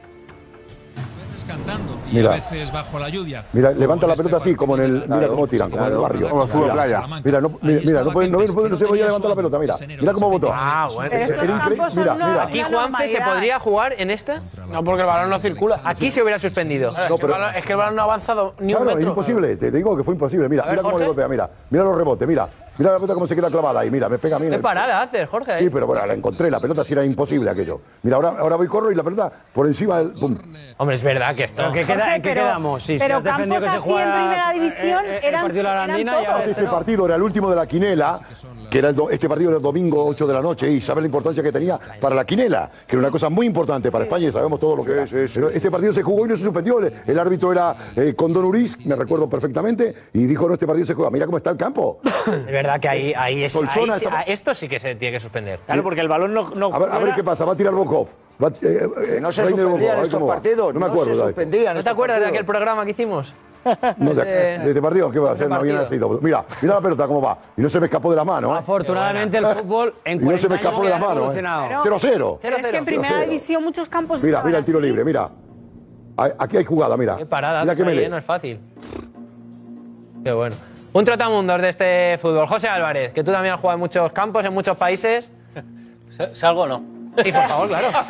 [1.51, 2.31] Cantando y Mira.
[2.31, 3.45] a veces bajo la lluvia.
[3.53, 4.93] Mira, levanta la pelota así, como en el.
[5.09, 6.29] Mira cómo tiran, como en el barrio.
[6.31, 7.03] Como fútbol Mira, playa.
[7.25, 9.75] Mira, no, mira, mira, no, puede- no, no, no se podía levantar la pelota, mira.
[9.87, 10.51] Mira cómo votó.
[10.53, 11.11] Ah, bueno.
[11.97, 12.43] Mira, mira.
[12.45, 14.43] Aquí Juanfe se podría jugar en esta.
[14.71, 15.81] No, porque el balón no circula.
[15.85, 16.91] Aquí se hubiera suspendido.
[16.91, 18.91] Claro, es, que el balón, es que el balón no ha avanzado ni un Claro,
[18.91, 19.11] es metro.
[19.11, 20.49] imposible, te digo que fue imposible.
[20.49, 21.51] Mira, A mira cómo le golpea, mira.
[21.71, 22.49] Mira los rebotes, mira.
[22.79, 24.49] Mira la pelota cómo se queda clavada ahí, mira, me pega a mí.
[24.49, 25.59] ¿Qué el- parada haces, Jorge?
[25.59, 27.81] Sí, pero bueno, la encontré, la pelota sí era imposible aquello.
[28.03, 30.12] Mira, ahora, ahora voy corro y la pelota por encima del.
[30.12, 30.39] Pum.
[30.79, 31.57] Hombre, es verdad que esto.
[31.62, 32.83] ¿Pero qué, queda- en qué pero- quedamos?
[32.83, 35.21] Sí, si pero has defendido campos que se así en juega primera división eh, eh,
[35.25, 36.45] eran- partido de la eran ahora.
[36.45, 38.21] Este partido era el último de la quinela,
[38.71, 41.03] que era el do- este partido era el domingo 8 de la noche, y sabes
[41.03, 44.29] la importancia que tenía para la quinela, que era una cosa muy importante para España
[44.29, 45.05] y sabemos todo lo que era.
[45.35, 46.79] Pero este partido se jugó y no se suspendió.
[46.79, 50.87] El, el árbitro era eh, Condon Uriz, me recuerdo perfectamente, y dijo: No, este partido
[50.87, 51.11] se juega.
[51.11, 52.01] Mira cómo está el campo.
[52.61, 53.53] Es verdad que ahí, ahí es.
[53.53, 55.59] Solsona ahí sí- estaba- ah, esto sí que se tiene que suspender.
[55.67, 56.51] Claro, porque el balón no.
[56.51, 58.09] no A ver, a ver qué pasa, va a tirar Bokov.
[58.43, 60.35] Va, eh, eh, no se Reiner suspendían Bokov, a ver estos cómo va.
[60.35, 61.15] partidos, No me no acuerdo.
[61.15, 63.35] se suspendían ¿No te acuerdas de aquel programa que hicimos?
[63.99, 64.25] No, de, Ese-
[64.65, 65.47] de este partido, ¿qué va a hacer?
[65.49, 66.09] No había partido.
[66.09, 66.21] nacido.
[66.23, 67.39] Mira, mira la pelota cómo va.
[67.59, 68.55] Y no se me escapó de la mano.
[68.55, 68.59] ¿eh?
[68.59, 71.13] Afortunadamente el fútbol en Y no se me 40 escapó años de la ha mano.
[71.13, 71.17] ¿eh?
[71.19, 71.69] evolucionado.
[71.83, 72.39] 0 a 0.
[72.41, 75.29] Pero es que en primera división muchos campos Mira, mira el tiro libre, mira.
[76.17, 77.17] Ahí- Aquí hay jugada, mira.
[77.19, 78.09] Qué parada, Mira que haces ahí, me ¿eh?
[78.09, 78.59] no es fácil.
[80.25, 80.57] Qué bueno.
[80.93, 82.47] Un trotamundos de este fútbol.
[82.49, 85.30] José Álvarez, que tú también has jugado en muchos campos, en muchos países.
[86.34, 86.82] ¿Salgo o no?
[87.24, 87.88] Y por favor, claro.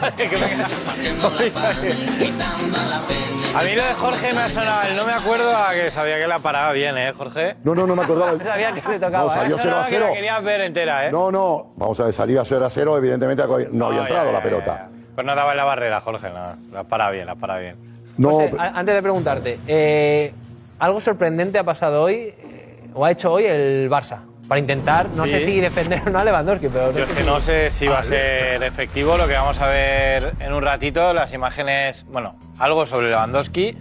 [3.54, 6.28] A mí lo de Jorge me ha sonado, no me acuerdo a que sabía que
[6.28, 7.56] la paraba bien, ¿eh, Jorge?
[7.64, 8.38] No, no, no me acordaba.
[8.44, 9.24] Sabía que le tocaba.
[9.24, 10.06] No, salió Me 0 a sonaba que 0.
[10.08, 11.10] la querías ver entera, ¿eh?
[11.12, 11.72] No, no.
[11.76, 12.96] Vamos a ver, salía 0 a 0.
[12.98, 14.76] Evidentemente no había No, entrado ya, la pelota.
[14.84, 14.88] ya.
[15.16, 16.56] Pues no daba en la barrera, Jorge, no.
[16.72, 17.74] La para bien, la para bien.
[18.18, 20.32] No, José, pero- antes de preguntarte, eh,
[20.78, 22.49] ¿algo sorprendente ha pasado hoy eh,
[22.94, 24.18] o ha hecho hoy el Barça?
[24.48, 25.32] Para intentar, no Sí.
[25.32, 26.92] sé si defender o no a Lewandowski, pero.
[26.92, 30.32] Yo es que no sé si va a ser efectivo lo que vamos a ver
[30.40, 33.76] en un ratito, las imágenes, bueno, algo sobre Lewandowski.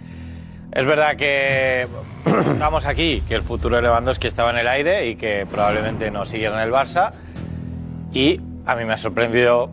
[0.72, 1.88] Es verdad que
[2.52, 6.24] estamos aquí, que el futuro de Lewandowski estaba en el aire y que probablemente no
[6.24, 7.10] siguiera en el Barça.
[8.12, 9.72] Y a mí me ha sorprendido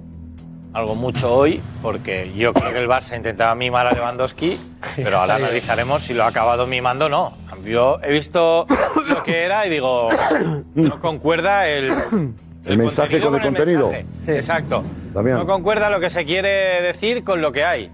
[0.74, 4.58] algo mucho hoy, porque yo creo que el Barça intentaba mimar a Lewandowski,
[4.96, 7.38] pero ahora analizaremos si lo ha acabado mimando o no.
[7.64, 8.68] Yo he visto
[9.06, 10.10] lo que era y digo,
[10.76, 11.92] no concuerda el,
[12.66, 13.90] El mensaje con el contenido.
[13.92, 14.36] mensaje.
[14.38, 14.84] Exacto.
[15.14, 17.92] No concuerda lo que se quiere decir con lo que hay.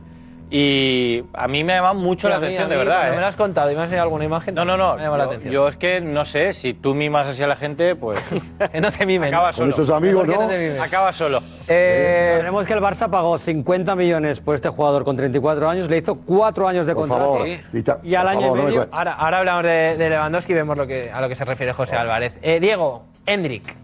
[0.56, 3.08] Y a mí me ha llamado mucho la atención, de verdad.
[3.08, 3.16] ¿eh?
[3.16, 4.54] me lo has contado y me has enseñado alguna imagen.
[4.54, 4.93] No, no, no.
[4.95, 5.51] Me ha llamado la Yo, atención.
[5.51, 8.20] yo es que no sé, si tú mimas así a la gente, pues.
[8.72, 9.30] que no te mimen.
[9.34, 9.70] Acaba Con solo.
[9.72, 10.41] esos amigos, ¿no?
[10.43, 10.80] no te mimes.
[10.80, 11.41] Acaba solo.
[11.68, 15.97] Eh, Tenemos que el Barça pagó 50 millones por este jugador con 34 años, le
[15.97, 17.47] hizo 4 años de Por contrato.
[17.47, 20.51] Y, al por año favor, y no me medio- ahora, ahora hablamos de, de Lewandowski
[20.51, 22.34] y vemos lo que, a lo que se refiere José Álvarez.
[22.43, 23.76] Eh, Diego, Hendrik.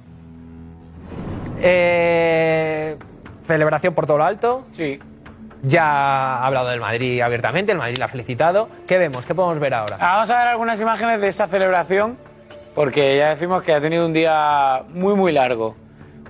[1.61, 2.95] Eh,
[3.41, 4.61] celebración por todo lo alto.
[4.71, 4.99] Sí.
[5.61, 5.83] Ya
[6.37, 8.69] ha hablado del Madrid abiertamente, el Madrid la ha felicitado.
[8.87, 9.25] ¿Qué vemos?
[9.25, 9.97] ¿Qué podemos ver ahora?
[9.99, 12.17] Ah, Vamos a ver algunas imágenes de esa celebración,
[12.75, 15.75] porque ya decimos que ha tenido un día muy, muy largo.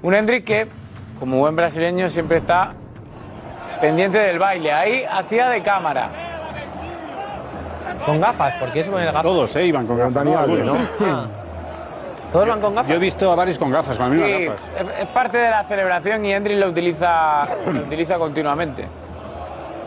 [0.02, 0.68] Un Hendrik que,
[1.20, 2.74] como buen brasileño, siempre está
[3.82, 4.74] pendiente del baile.
[4.74, 6.10] Ahí hacía de cámara.
[8.06, 9.22] Con gafas, ¿por qué se ponen gafas?
[9.24, 9.66] Todos, ¿eh?
[9.66, 10.14] Iban con gafas.
[10.16, 10.78] Dani Alves, algunos.
[12.32, 12.90] ¿Todos van con gafas?
[12.90, 15.00] Yo he visto a varios con gafas, con las mismas Sí, gafas.
[15.00, 18.88] es, parte de la celebración y Endrick lo utiliza, lo utiliza continuamente.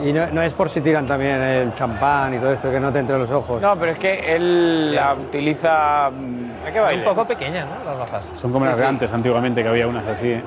[0.03, 2.92] Y no, no es por si tiran también el champán y todo esto, que no
[2.92, 3.62] te entre los ojos.
[3.62, 6.11] No, pero es que él la utiliza.
[6.11, 7.84] Son un poco pequeñas, ¿no?
[7.90, 8.30] Las gafas.
[8.40, 8.88] Son como las Sí, de sí.
[8.88, 10.32] antes, antiguamente, que había unas así.
[10.32, 10.42] ¿eh?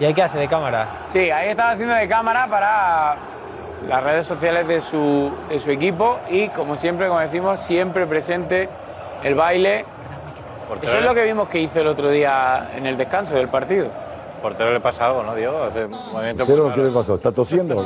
[0.00, 0.86] ¿Y ahí qué hace de cámara?
[1.08, 3.16] Sí, ahí estaba haciendo de cámara para
[3.88, 8.68] las redes sociales de su, de su equipo y, como siempre, como decimos, siempre presente
[9.22, 9.84] el baile.
[10.82, 13.88] Eso es lo que vimos que hizo el otro día en el descanso del partido.
[14.44, 15.62] Portero le pasa algo, ¿no, Diego?
[15.62, 17.14] Hace un movimiento ¿Qué, lo- qué le pasó?
[17.14, 17.82] ¿Está tosiendo?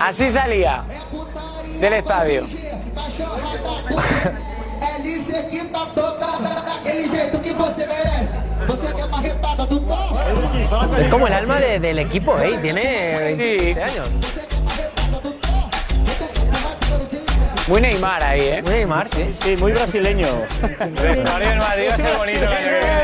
[0.00, 0.82] Así salía
[1.80, 2.42] del estadio.
[10.98, 12.58] Es como el alma de- del equipo, ¿eh?
[12.60, 14.08] Tiene 27 años.
[17.66, 18.62] Muy Neymar ahí, ¿eh?
[18.62, 19.34] Muy Neymar, sí.
[19.42, 20.26] Sí, muy brasileño.
[20.62, 23.03] El Madrid va a ser bonito el año que viene.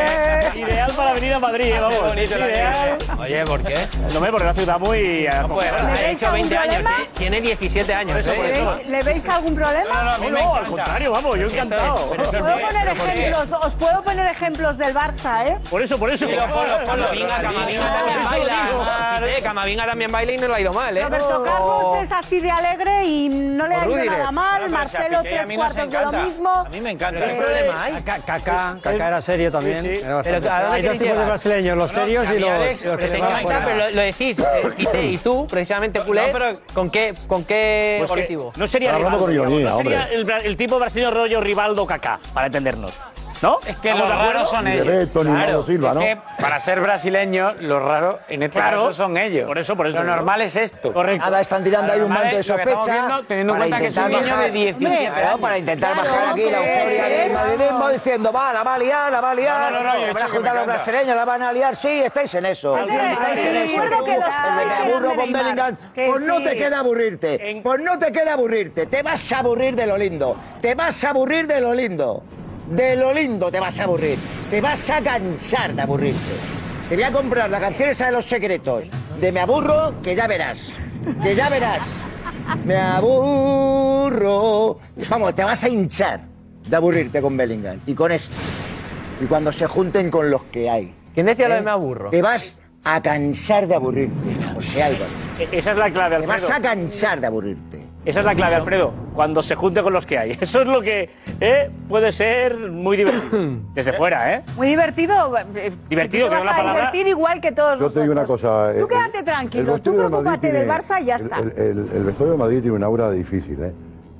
[1.01, 2.01] Para venir a Madrid, eh, vamos.
[2.09, 2.99] bonito año que Ideal.
[3.19, 3.75] Oye, ¿por qué?
[4.13, 5.27] No me porque la ciudad muy.
[5.27, 8.19] Ha hecho 20 años, tiene- tiene 17 años.
[8.19, 8.51] Eso, ¿eh?
[8.53, 8.77] eso.
[8.77, 10.17] ¿Veis- ¿Le veis algún problema?
[10.19, 11.95] No, no, al contrario, vamos, yo encantado.
[11.95, 15.59] Os puedo poner ejemplos, os puedo poner ejemplos del Barça, ¿eh?
[15.71, 16.27] Por eso, por eso.
[16.27, 17.05] Sí, ponlo, ponlo.
[17.07, 18.55] Camavinga, Camavinga también baila.
[19.25, 21.03] Fíjate, Camavinga también baila y no le ha ido mal, ¿eh?
[21.03, 24.63] Roberto Carlos es así de alegre y no le ha ido nada mal.
[24.63, 26.51] No, Marcelo, tres cuartos de lo mismo.
[26.51, 27.25] A mí me encanta.
[27.27, 27.93] ¿Qué problema hay?
[27.95, 29.83] Kaká, Kaká, Kaká era serio también.
[29.83, 30.03] Sí, sí.
[30.05, 32.51] Era bastante- Pero, ¿a dónde Hay dos tipos de brasileños, los serios a y los,
[32.51, 36.01] Alex, los que te van encanta, pero lo, lo decís, eh, Fite, y tú, precisamente
[36.01, 38.53] culé, No, pero- ¿con qué, con qué Pues objetivo?
[38.57, 42.21] no sería Rivaldo, con ironía, digamos, no sería el, el tipo brasileño rollo Rivaldo Kaká,
[42.35, 42.93] para entendernos.
[43.43, 43.59] ¿No?
[43.67, 44.87] Es que ¿Estamos los raros son Ni de ellos.
[44.89, 46.01] Beto, ni Mauro Silva, ¿no?
[46.03, 48.77] Es que para ser brasileños, los raros en este Claro.
[48.77, 49.47] caso son ellos.
[49.47, 50.15] Por eso, por eso Lo digo.
[50.17, 50.93] normal es esto.
[50.93, 51.25] Correcto.
[51.25, 52.93] Nada, están tirando ahí un manto de lo que estamos sospecha.
[53.07, 55.41] viendo, teniendo en para cuenta que es un intentar niño de bajar- 17 Hombre, años.
[55.41, 57.89] para intentar Claro, bajar aquí la euforia del madridismo claro.
[57.95, 59.73] diciendo, va, la va a liar, la va a liar.
[59.73, 60.83] No, no, no, yo se van a me juntar los encanta.
[60.85, 61.77] brasileños, la van a liar.
[61.77, 62.73] Sí, estáis en eso.
[62.75, 63.83] Pues, Estáis en eso.
[63.83, 65.43] recuerdo que los El de tres me eran aburro de con Neymar.
[65.45, 65.77] Bellingham.
[65.95, 66.45] Que Pues no sí.
[66.45, 67.61] te queda aburrirte.
[67.63, 68.85] Pues no te queda aburrirte.
[68.87, 70.37] Te vas a aburrir de lo lindo.
[70.61, 72.23] Te vas a aburrir de lo lindo.
[72.71, 74.19] De lo lindo te vas a aburrir.
[74.51, 76.19] Te vas a cansar de aburrirte.
[76.89, 78.85] Te voy a comprar la canción esa de los secretos.
[79.21, 80.71] De Me aburro, que ya verás.
[81.23, 81.83] Que ya verás.
[82.65, 84.79] Me aburro.
[85.09, 86.21] Vamos, te vas a hinchar
[86.69, 87.81] de aburrirte con Bellingham.
[87.87, 88.35] Y con esto.
[89.21, 90.95] Y cuando se junten con los que hay.
[91.15, 91.59] ¿Quién decía lo ¿Eh?
[91.59, 92.11] de me aburro?
[92.11, 94.37] Te vas a cansar de aburrirte.
[94.57, 95.05] O sea, Álvaro.
[95.39, 96.59] E- Esa es la clave, Te vas Alfredo.
[96.59, 97.80] a cansar de aburrirte.
[98.05, 98.93] Esa es la clave, Alfredo.
[99.15, 100.31] Cuando se junte con los que hay.
[100.41, 103.39] Eso es lo que eh, puede ser muy divertido.
[103.75, 104.43] Desde fuera, ¿eh?
[104.57, 105.37] Muy divertido.
[105.55, 106.73] eh, Divertido, si tú que la palabra.
[106.81, 108.73] divertir igual que todos Yo te digo una cosa.
[108.73, 111.39] Tú eh, quédate el- tranquilo, tú de preocúpate del Barça y ya está.
[111.41, 113.73] El, el- el vestuario de Madrid tiene una aura difícil, ¿eh?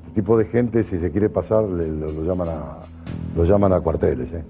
[0.07, 2.61] Este tipo de gente, si se quiere pasar, le- lo, lo llaman a,
[3.37, 4.43] lo llaman a cuarteles, ¿eh?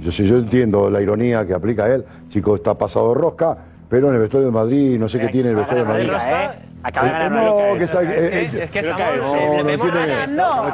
[0.00, 3.56] Yo, si yo entiendo la ironía que aplica él, chico está pasado rosca,
[3.88, 6.10] pero en el vestuario de Madrid, no sé qué tiene el vestuario de Madrid.
[6.86, 7.84] Acaba de ganar Eh, no, liga, que eh.
[7.84, 10.26] está, eh, eh, Es que que- no, no tiene-.
[10.34, 10.68] No.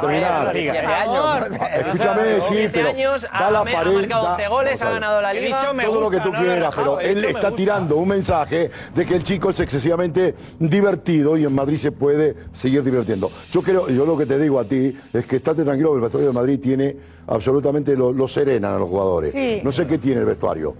[1.31, 4.89] Escúchame, sí, 17 pero años, da ha, la ha pared, marcado da- 12 goles, ha
[4.89, 5.57] ganado la liga.
[5.61, 9.15] dicho me todo lo que tú quieras, pero él está tirando un mensaje de que
[9.15, 13.31] el chico es excesivamente divertido y en Madrid se puede seguir divirtiendo.
[13.51, 16.01] Yo creo, yo lo que te digo a ti es que estate tranquilo, que el
[16.01, 16.95] vestuario de Madrid tiene
[17.27, 19.31] absolutamente lo, lo serenan a los jugadores.
[19.31, 19.61] Sí.
[19.63, 20.75] No sé qué tiene el vestuario.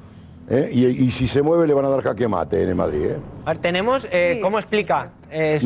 [0.51, 0.69] ¿Eh?
[0.71, 3.05] Y, y si se mueve le van a dar jaque mate en el Madrid.
[3.05, 3.17] ¿eh?
[3.45, 5.11] A ver, tenemos, eh, ¿cómo explica?
[5.31, 5.59] eh,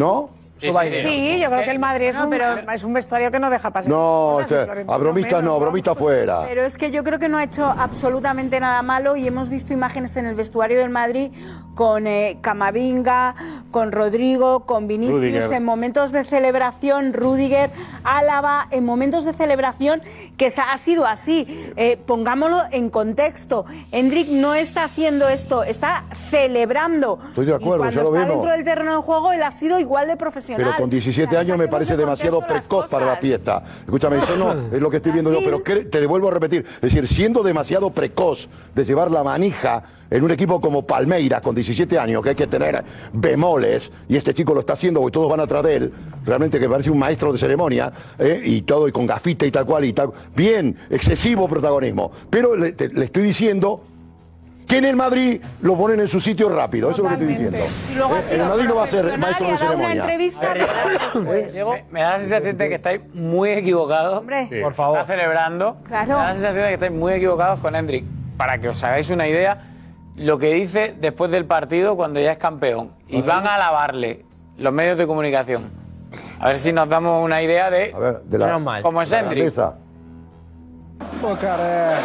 [0.58, 3.92] Sí, yo creo que el Madrid es, un, es un vestuario que no deja pasar.
[3.92, 5.60] No, o sea, y a bromistas no, ¿no?
[5.60, 6.46] bromista fuera.
[6.48, 9.74] Pero es que yo creo que no ha hecho absolutamente nada malo y hemos visto
[9.74, 11.32] imágenes en el vestuario del Madrid
[11.76, 13.36] con eh, Camavinga,
[13.72, 17.72] con Rodrigo, con Vinicius, en momentos de celebración, Rudiger,
[18.06, 20.02] Álava, en momentos de celebración
[20.38, 21.74] que ha sido así.
[21.76, 23.66] Eh, pongámoslo en contexto.
[23.92, 27.20] Hendrik no está haciendo esto, está celebrando.
[27.30, 29.52] Estoy de Y acuerdo, cuando ya lo está dentro del terreno de juego, él ha
[29.52, 30.45] sido igual de profesional.
[30.56, 33.64] Pero con 17 años me parece demasiado precoz para la fiesta.
[33.86, 36.66] Escúchame, eso no es lo que estoy viendo yo, pero te devuelvo a repetir.
[36.76, 41.56] Es decir, siendo demasiado precoz de llevar la manija en un equipo como Palmeiras con
[41.56, 45.30] 17 años, que hay que tener bemoles, y este chico lo está haciendo porque todos
[45.30, 45.94] van atrás de él,
[46.26, 48.42] realmente que parece un maestro de ceremonia, ¿eh?
[48.46, 50.12] y todo, y con gafita y tal cual, y tal.
[50.36, 52.12] Bien, excesivo protagonismo.
[52.30, 53.84] Pero le, te- le estoy diciendo
[54.68, 57.28] que en el Madrid lo ponen en su sitio rápido, eso es lo que estoy
[57.28, 57.58] diciendo.
[57.58, 58.22] ¿Eh?
[58.32, 60.02] En el Madrid no va a ser maestro de ceremonia.
[60.02, 61.56] entrevista después.
[61.66, 64.20] Me, me da la sensación de que estáis muy equivocados.
[64.20, 64.50] Hombre.
[64.62, 65.00] Por favor.
[65.00, 65.78] Está celebrando.
[65.88, 66.08] Claro.
[66.08, 68.06] Me da la sensación de que estáis muy equivocados con Hendrik.
[68.38, 69.64] Para que os hagáis una idea,
[70.16, 72.92] lo que dice después del partido cuando ya es campeón.
[73.08, 74.26] Y van a alabarle
[74.58, 75.70] los medios de comunicación.
[76.40, 77.94] A ver si nos damos una idea de,
[78.26, 79.54] de la- cómo es Hendrik.
[81.22, 82.04] Pô, cara, é,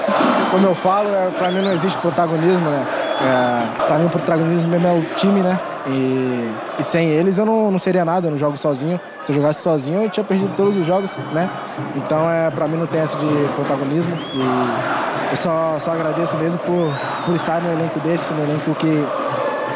[0.51, 2.86] como eu falo, é, pra mim não existe protagonismo, né?
[3.22, 5.59] É, pra mim o protagonismo mesmo é o time, né?
[5.86, 9.01] E, e sem eles eu não, não seria nada, eu não jogo sozinho.
[9.24, 11.51] Se eu jogasse sozinho eu tinha perdido todos os jogos, né?
[11.96, 16.61] Então é, pra mim não tem essa de protagonismo e eu só, só agradeço mesmo
[16.61, 16.92] por,
[17.24, 19.07] por estar no elenco desse, no elenco que,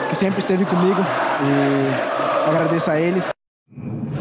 [0.09, 1.01] que sempre esteve comigo
[1.43, 3.35] e agradeço a eles.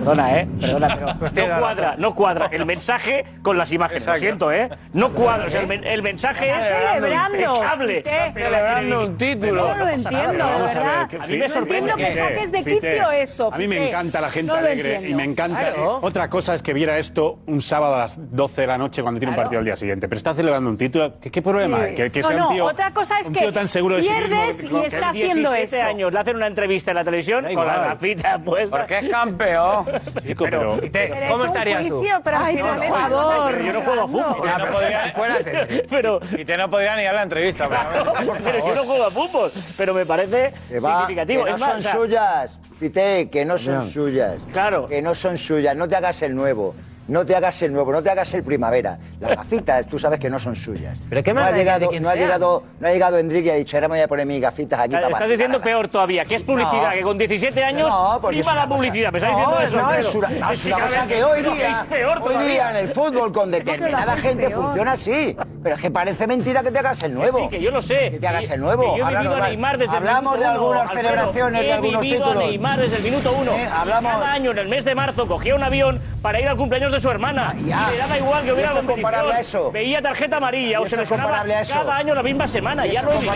[0.04, 0.48] Perdona, ¿eh?
[0.60, 4.06] Perdona, pero no cuadra, no cuadra el mensaje con las imágenes.
[4.06, 4.70] Lo siento, ¿eh?
[4.94, 5.48] No cuadra.
[5.48, 7.38] O sea, el, el mensaje es celebrando.
[7.38, 8.04] impecable.
[8.06, 9.68] La Celebrando un título.
[9.68, 11.08] No lo entiendo, vamos a ver, verdad.
[11.10, 13.88] que- No a mí me entiendo sorprende que saques de quicio eso, A mí me
[13.90, 15.60] encanta la gente No alegre y me encanta.
[15.60, 16.00] Claro.
[16.02, 19.20] Otra cosa es que viera esto un sábado a las 12 de la noche cuando
[19.20, 20.08] tiene un partido al día siguiente.
[20.08, 21.20] Pero está celebrando un título.
[21.20, 21.84] ¿Qué, qué problema Sí.
[21.84, 21.96] hay?
[21.96, 23.96] Que, que No, sea no, un tío, otra cosa es un que tío tan seguro
[23.96, 24.28] de sí mismo.
[24.28, 25.86] pierdes que- y que- está Que haciendo 17 eso.
[25.88, 27.90] años le hacen una entrevista en la televisión con las igual.
[27.90, 28.80] gafitas puestas.
[28.80, 29.86] Porque es campeón.
[30.26, 33.52] Chico, pero, Pero es un juicio, pero Ay, no, no, favor.
[33.52, 34.42] pero yo no juego a fútbol.
[34.48, 35.44] Ya, pero si fueras
[35.90, 37.68] pero, Y te no podría ni dar la entrevista.
[37.70, 38.14] pero-
[38.44, 39.52] pero yo no juego a fútbol.
[39.78, 41.44] Pero me parece Que va, significativo.
[41.46, 44.38] que no es más, son suyas, Fite, que no son suyas.
[44.52, 44.88] Claro.
[44.88, 46.76] Que no son suyas, no te hagas el nuevo.
[47.08, 48.98] No te hagas el nuevo, no te hagas el primavera.
[49.20, 50.98] Las gafitas, tú sabes que no son suyas.
[51.10, 52.22] ¿Pero qué no ha da de llegado, quién no ha sea?
[52.22, 54.80] llegado, no ha llegado Enrique y ha dicho, ahora me voy a poner mis gafitas
[54.80, 56.92] aquí para Estás diciendo peor todavía, que es publicidad, No.
[56.94, 59.12] que con 17 años No, porque es una la cosa- publicidad.
[59.12, 59.78] Me estás No, diciendo eso.
[59.78, 60.10] no, Alfredo.
[60.10, 62.50] es una, no, es una cada cosa vez que hoy día, es peor hoy todavía.
[62.52, 64.62] día en el fútbol con determinada haces gente peor?
[64.64, 65.36] funciona así.
[65.62, 67.38] Pero es que parece mentira que te hagas el nuevo.
[67.40, 68.12] sí, que yo lo sé.
[68.12, 68.82] Que te hagas el nuevo.
[68.94, 69.48] que yo he Háblanos, vivido a.
[69.48, 71.08] Neymar desde el Hablamos minuto de uno, algunas Alfredo.
[71.10, 72.36] celebraciones, de He algunos vivido a.
[72.36, 73.52] Neymar desde el minuto uno.
[73.54, 76.58] Eh, hablamos- Cada año, en el mes de marzo, cogía un avión para ir al
[76.58, 77.56] cumpleaños de su hermana.
[77.64, 77.88] ya.
[77.90, 79.72] Y le daba igual que ¿Y hubiera comparable a eso?
[79.72, 81.74] Veía tarjeta amarilla ¿Y o se lesionaba eso?
[81.74, 82.88] cada año la misma semana.
[82.88, 83.34] ¿Y Ya lo he vivido.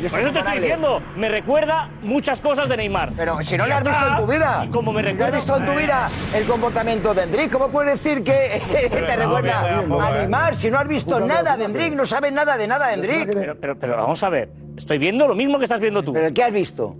[0.00, 3.12] ¿Y esto Por eso es te estoy diciendo, me recuerda muchas cosas de Neymar.
[3.16, 4.64] Pero si no lo has ya visto en tu vida.
[4.64, 5.36] Y como me Si no has recuerda.
[5.36, 10.10] visto en tu vida el comportamiento de Endrick, ¿cómo puedes decir que te recuerda a.
[10.12, 13.32] Neymar si no has visto nada de Endrick, no sabes nada de nada de Endrick?
[13.32, 16.12] Pero, pero, pero vamos a ver, estoy viendo lo mismo que estás viendo tú.
[16.12, 16.96] ¿Pero qué has visto?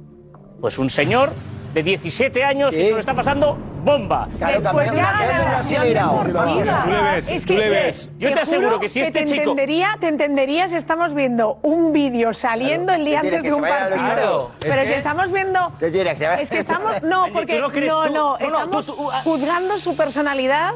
[0.61, 1.31] Pues un señor
[1.75, 4.29] de 17 años que se lo está pasando bomba.
[4.39, 4.97] Claro, Después de.
[4.97, 6.83] Deportiva.
[6.85, 8.11] Tú le ves, Es tú le que, ves.
[8.18, 9.43] Yo te aseguro que si este te chico...
[9.51, 13.49] entendería, te entendería si estamos viendo un vídeo saliendo el día ¿Qué quieres, antes que
[13.51, 13.91] de un partido.
[13.91, 14.51] vestuario?
[14.61, 14.97] Pero ¿Es si que?
[14.99, 15.73] estamos viendo.
[15.79, 17.03] ¿Qué quieres, que se vaya- Es que estamos.
[17.03, 17.55] No, porque.
[17.61, 19.21] ¿tú no no, estamos tú- tú- ah.
[19.25, 20.73] juzgando su personalidad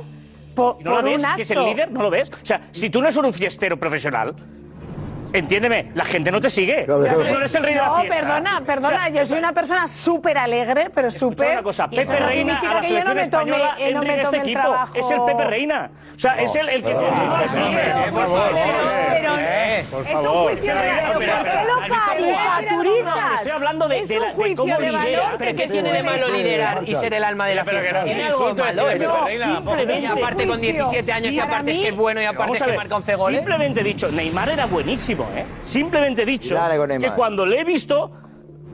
[0.55, 1.19] por, ¿No lo por ves?
[1.19, 1.37] un acto.
[1.37, 2.31] Que es el líder, ¿no lo ves?
[2.31, 4.35] O sea, si tú no eres un fiestero profesional,
[5.35, 6.85] entiéndeme, la gente no te sigue.
[6.85, 7.25] Claro, claro.
[7.25, 8.17] no eres el rey de la No, fiesta.
[8.21, 11.53] perdona, perdona, O sea, yo soy una persona súper alegre, pero súper.
[11.53, 13.77] una cosa, Pepe no Reina significa a la que yo no selección me tome, española,
[13.79, 14.95] eh, no me tome este el equipo, trabajo.
[14.95, 15.91] es el Pepe Reina.
[16.17, 16.93] O sea, es el, el que...
[16.95, 17.01] Pero-
[18.15, 20.53] por favor, pero- eh, por es un favor.
[20.53, 21.19] juicio de valor.
[21.19, 23.35] Pero, ¿Por qué lo ¿has visto cómo- caricaturizas?
[23.37, 25.35] Estoy hablando de, Es de, un la- de cómo lidera.
[25.39, 27.99] pero ¿qué tiene de malo liderar y ser el alma de la fiesta?
[28.01, 29.27] no, ¿Tiene algo malo es eso?
[29.27, 29.99] Simplemente.
[29.99, 32.63] Y aparte con 17 años, y aparte es que es bueno, y aparte Vamos es
[32.63, 33.41] a que ver, marca 11 goles.
[33.41, 35.45] Simplemente dicho, Neymar era buenísimo, ¿eh?
[35.63, 37.15] Simplemente he dicho que Neymar.
[37.15, 38.11] cuando le he visto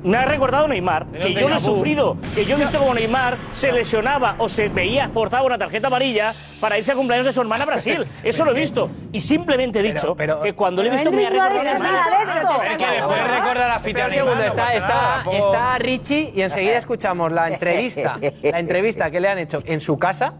[0.03, 3.37] me ha recordado Neymar, que yo lo he sufrido, que yo he visto como Neymar
[3.53, 7.41] se lesionaba o se veía forzaba una tarjeta amarilla para irse a cumpleaños de su
[7.41, 8.07] hermana a Brasil.
[8.23, 8.91] Eso lo he visto.
[9.13, 11.75] Y simplemente he dicho que cuando le he visto me ha Hendrik no ha recordado
[11.75, 11.93] dicho Neymar.
[11.93, 12.63] nada de esto.
[12.63, 17.33] Es que después recuerda la Espera un segundo, está, está, está Richie y enseguida escuchamos
[17.33, 20.35] la entrevista, la entrevista que le han hecho en su casa.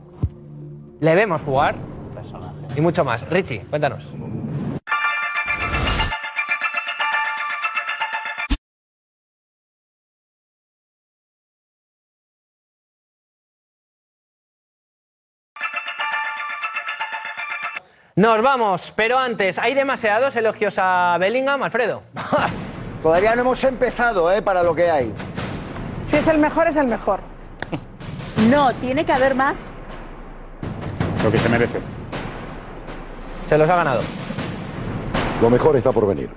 [1.01, 1.77] Le vemos jugar
[2.77, 3.29] y mucho más.
[3.29, 4.13] Richie, cuéntanos.
[18.21, 22.03] Nos vamos, pero antes, ¿hay demasiados elogios a Bellingham, Alfredo?
[23.03, 24.43] Todavía no hemos empezado, ¿eh?
[24.43, 25.11] Para lo que hay.
[26.03, 27.21] Si es el mejor, es el mejor.
[28.51, 29.73] No, tiene que haber más.
[31.25, 31.81] Lo que se merece.
[33.47, 34.03] Se los ha ganado.
[35.41, 36.29] Lo mejor está por venir.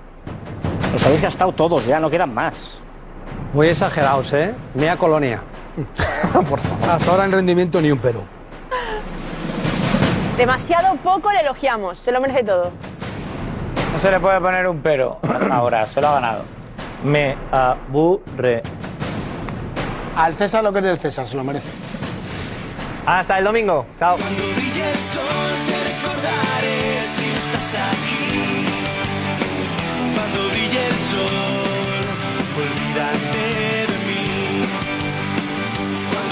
[0.90, 2.78] Los habéis gastado todos, ya no quedan más.
[3.52, 4.54] Muy exagerados, ¿eh?
[4.72, 5.42] Mía colonia.
[6.32, 6.90] Por favor.
[6.90, 8.22] Hasta ahora en rendimiento ni un pero.
[10.36, 12.72] Demasiado poco le elogiamos, se lo merece todo.
[13.92, 15.20] No se le puede poner un pero
[15.52, 16.44] ahora, se lo ha ganado.
[17.04, 18.62] Me aburre.
[20.16, 21.68] Al César lo que es del César, se lo merece.
[23.06, 23.86] Hasta el domingo.
[23.98, 24.16] Chao.
[24.16, 25.22] brille el sol,
[25.68, 28.66] te recordaré si no estás aquí.
[30.14, 31.53] Cuando brille el sol,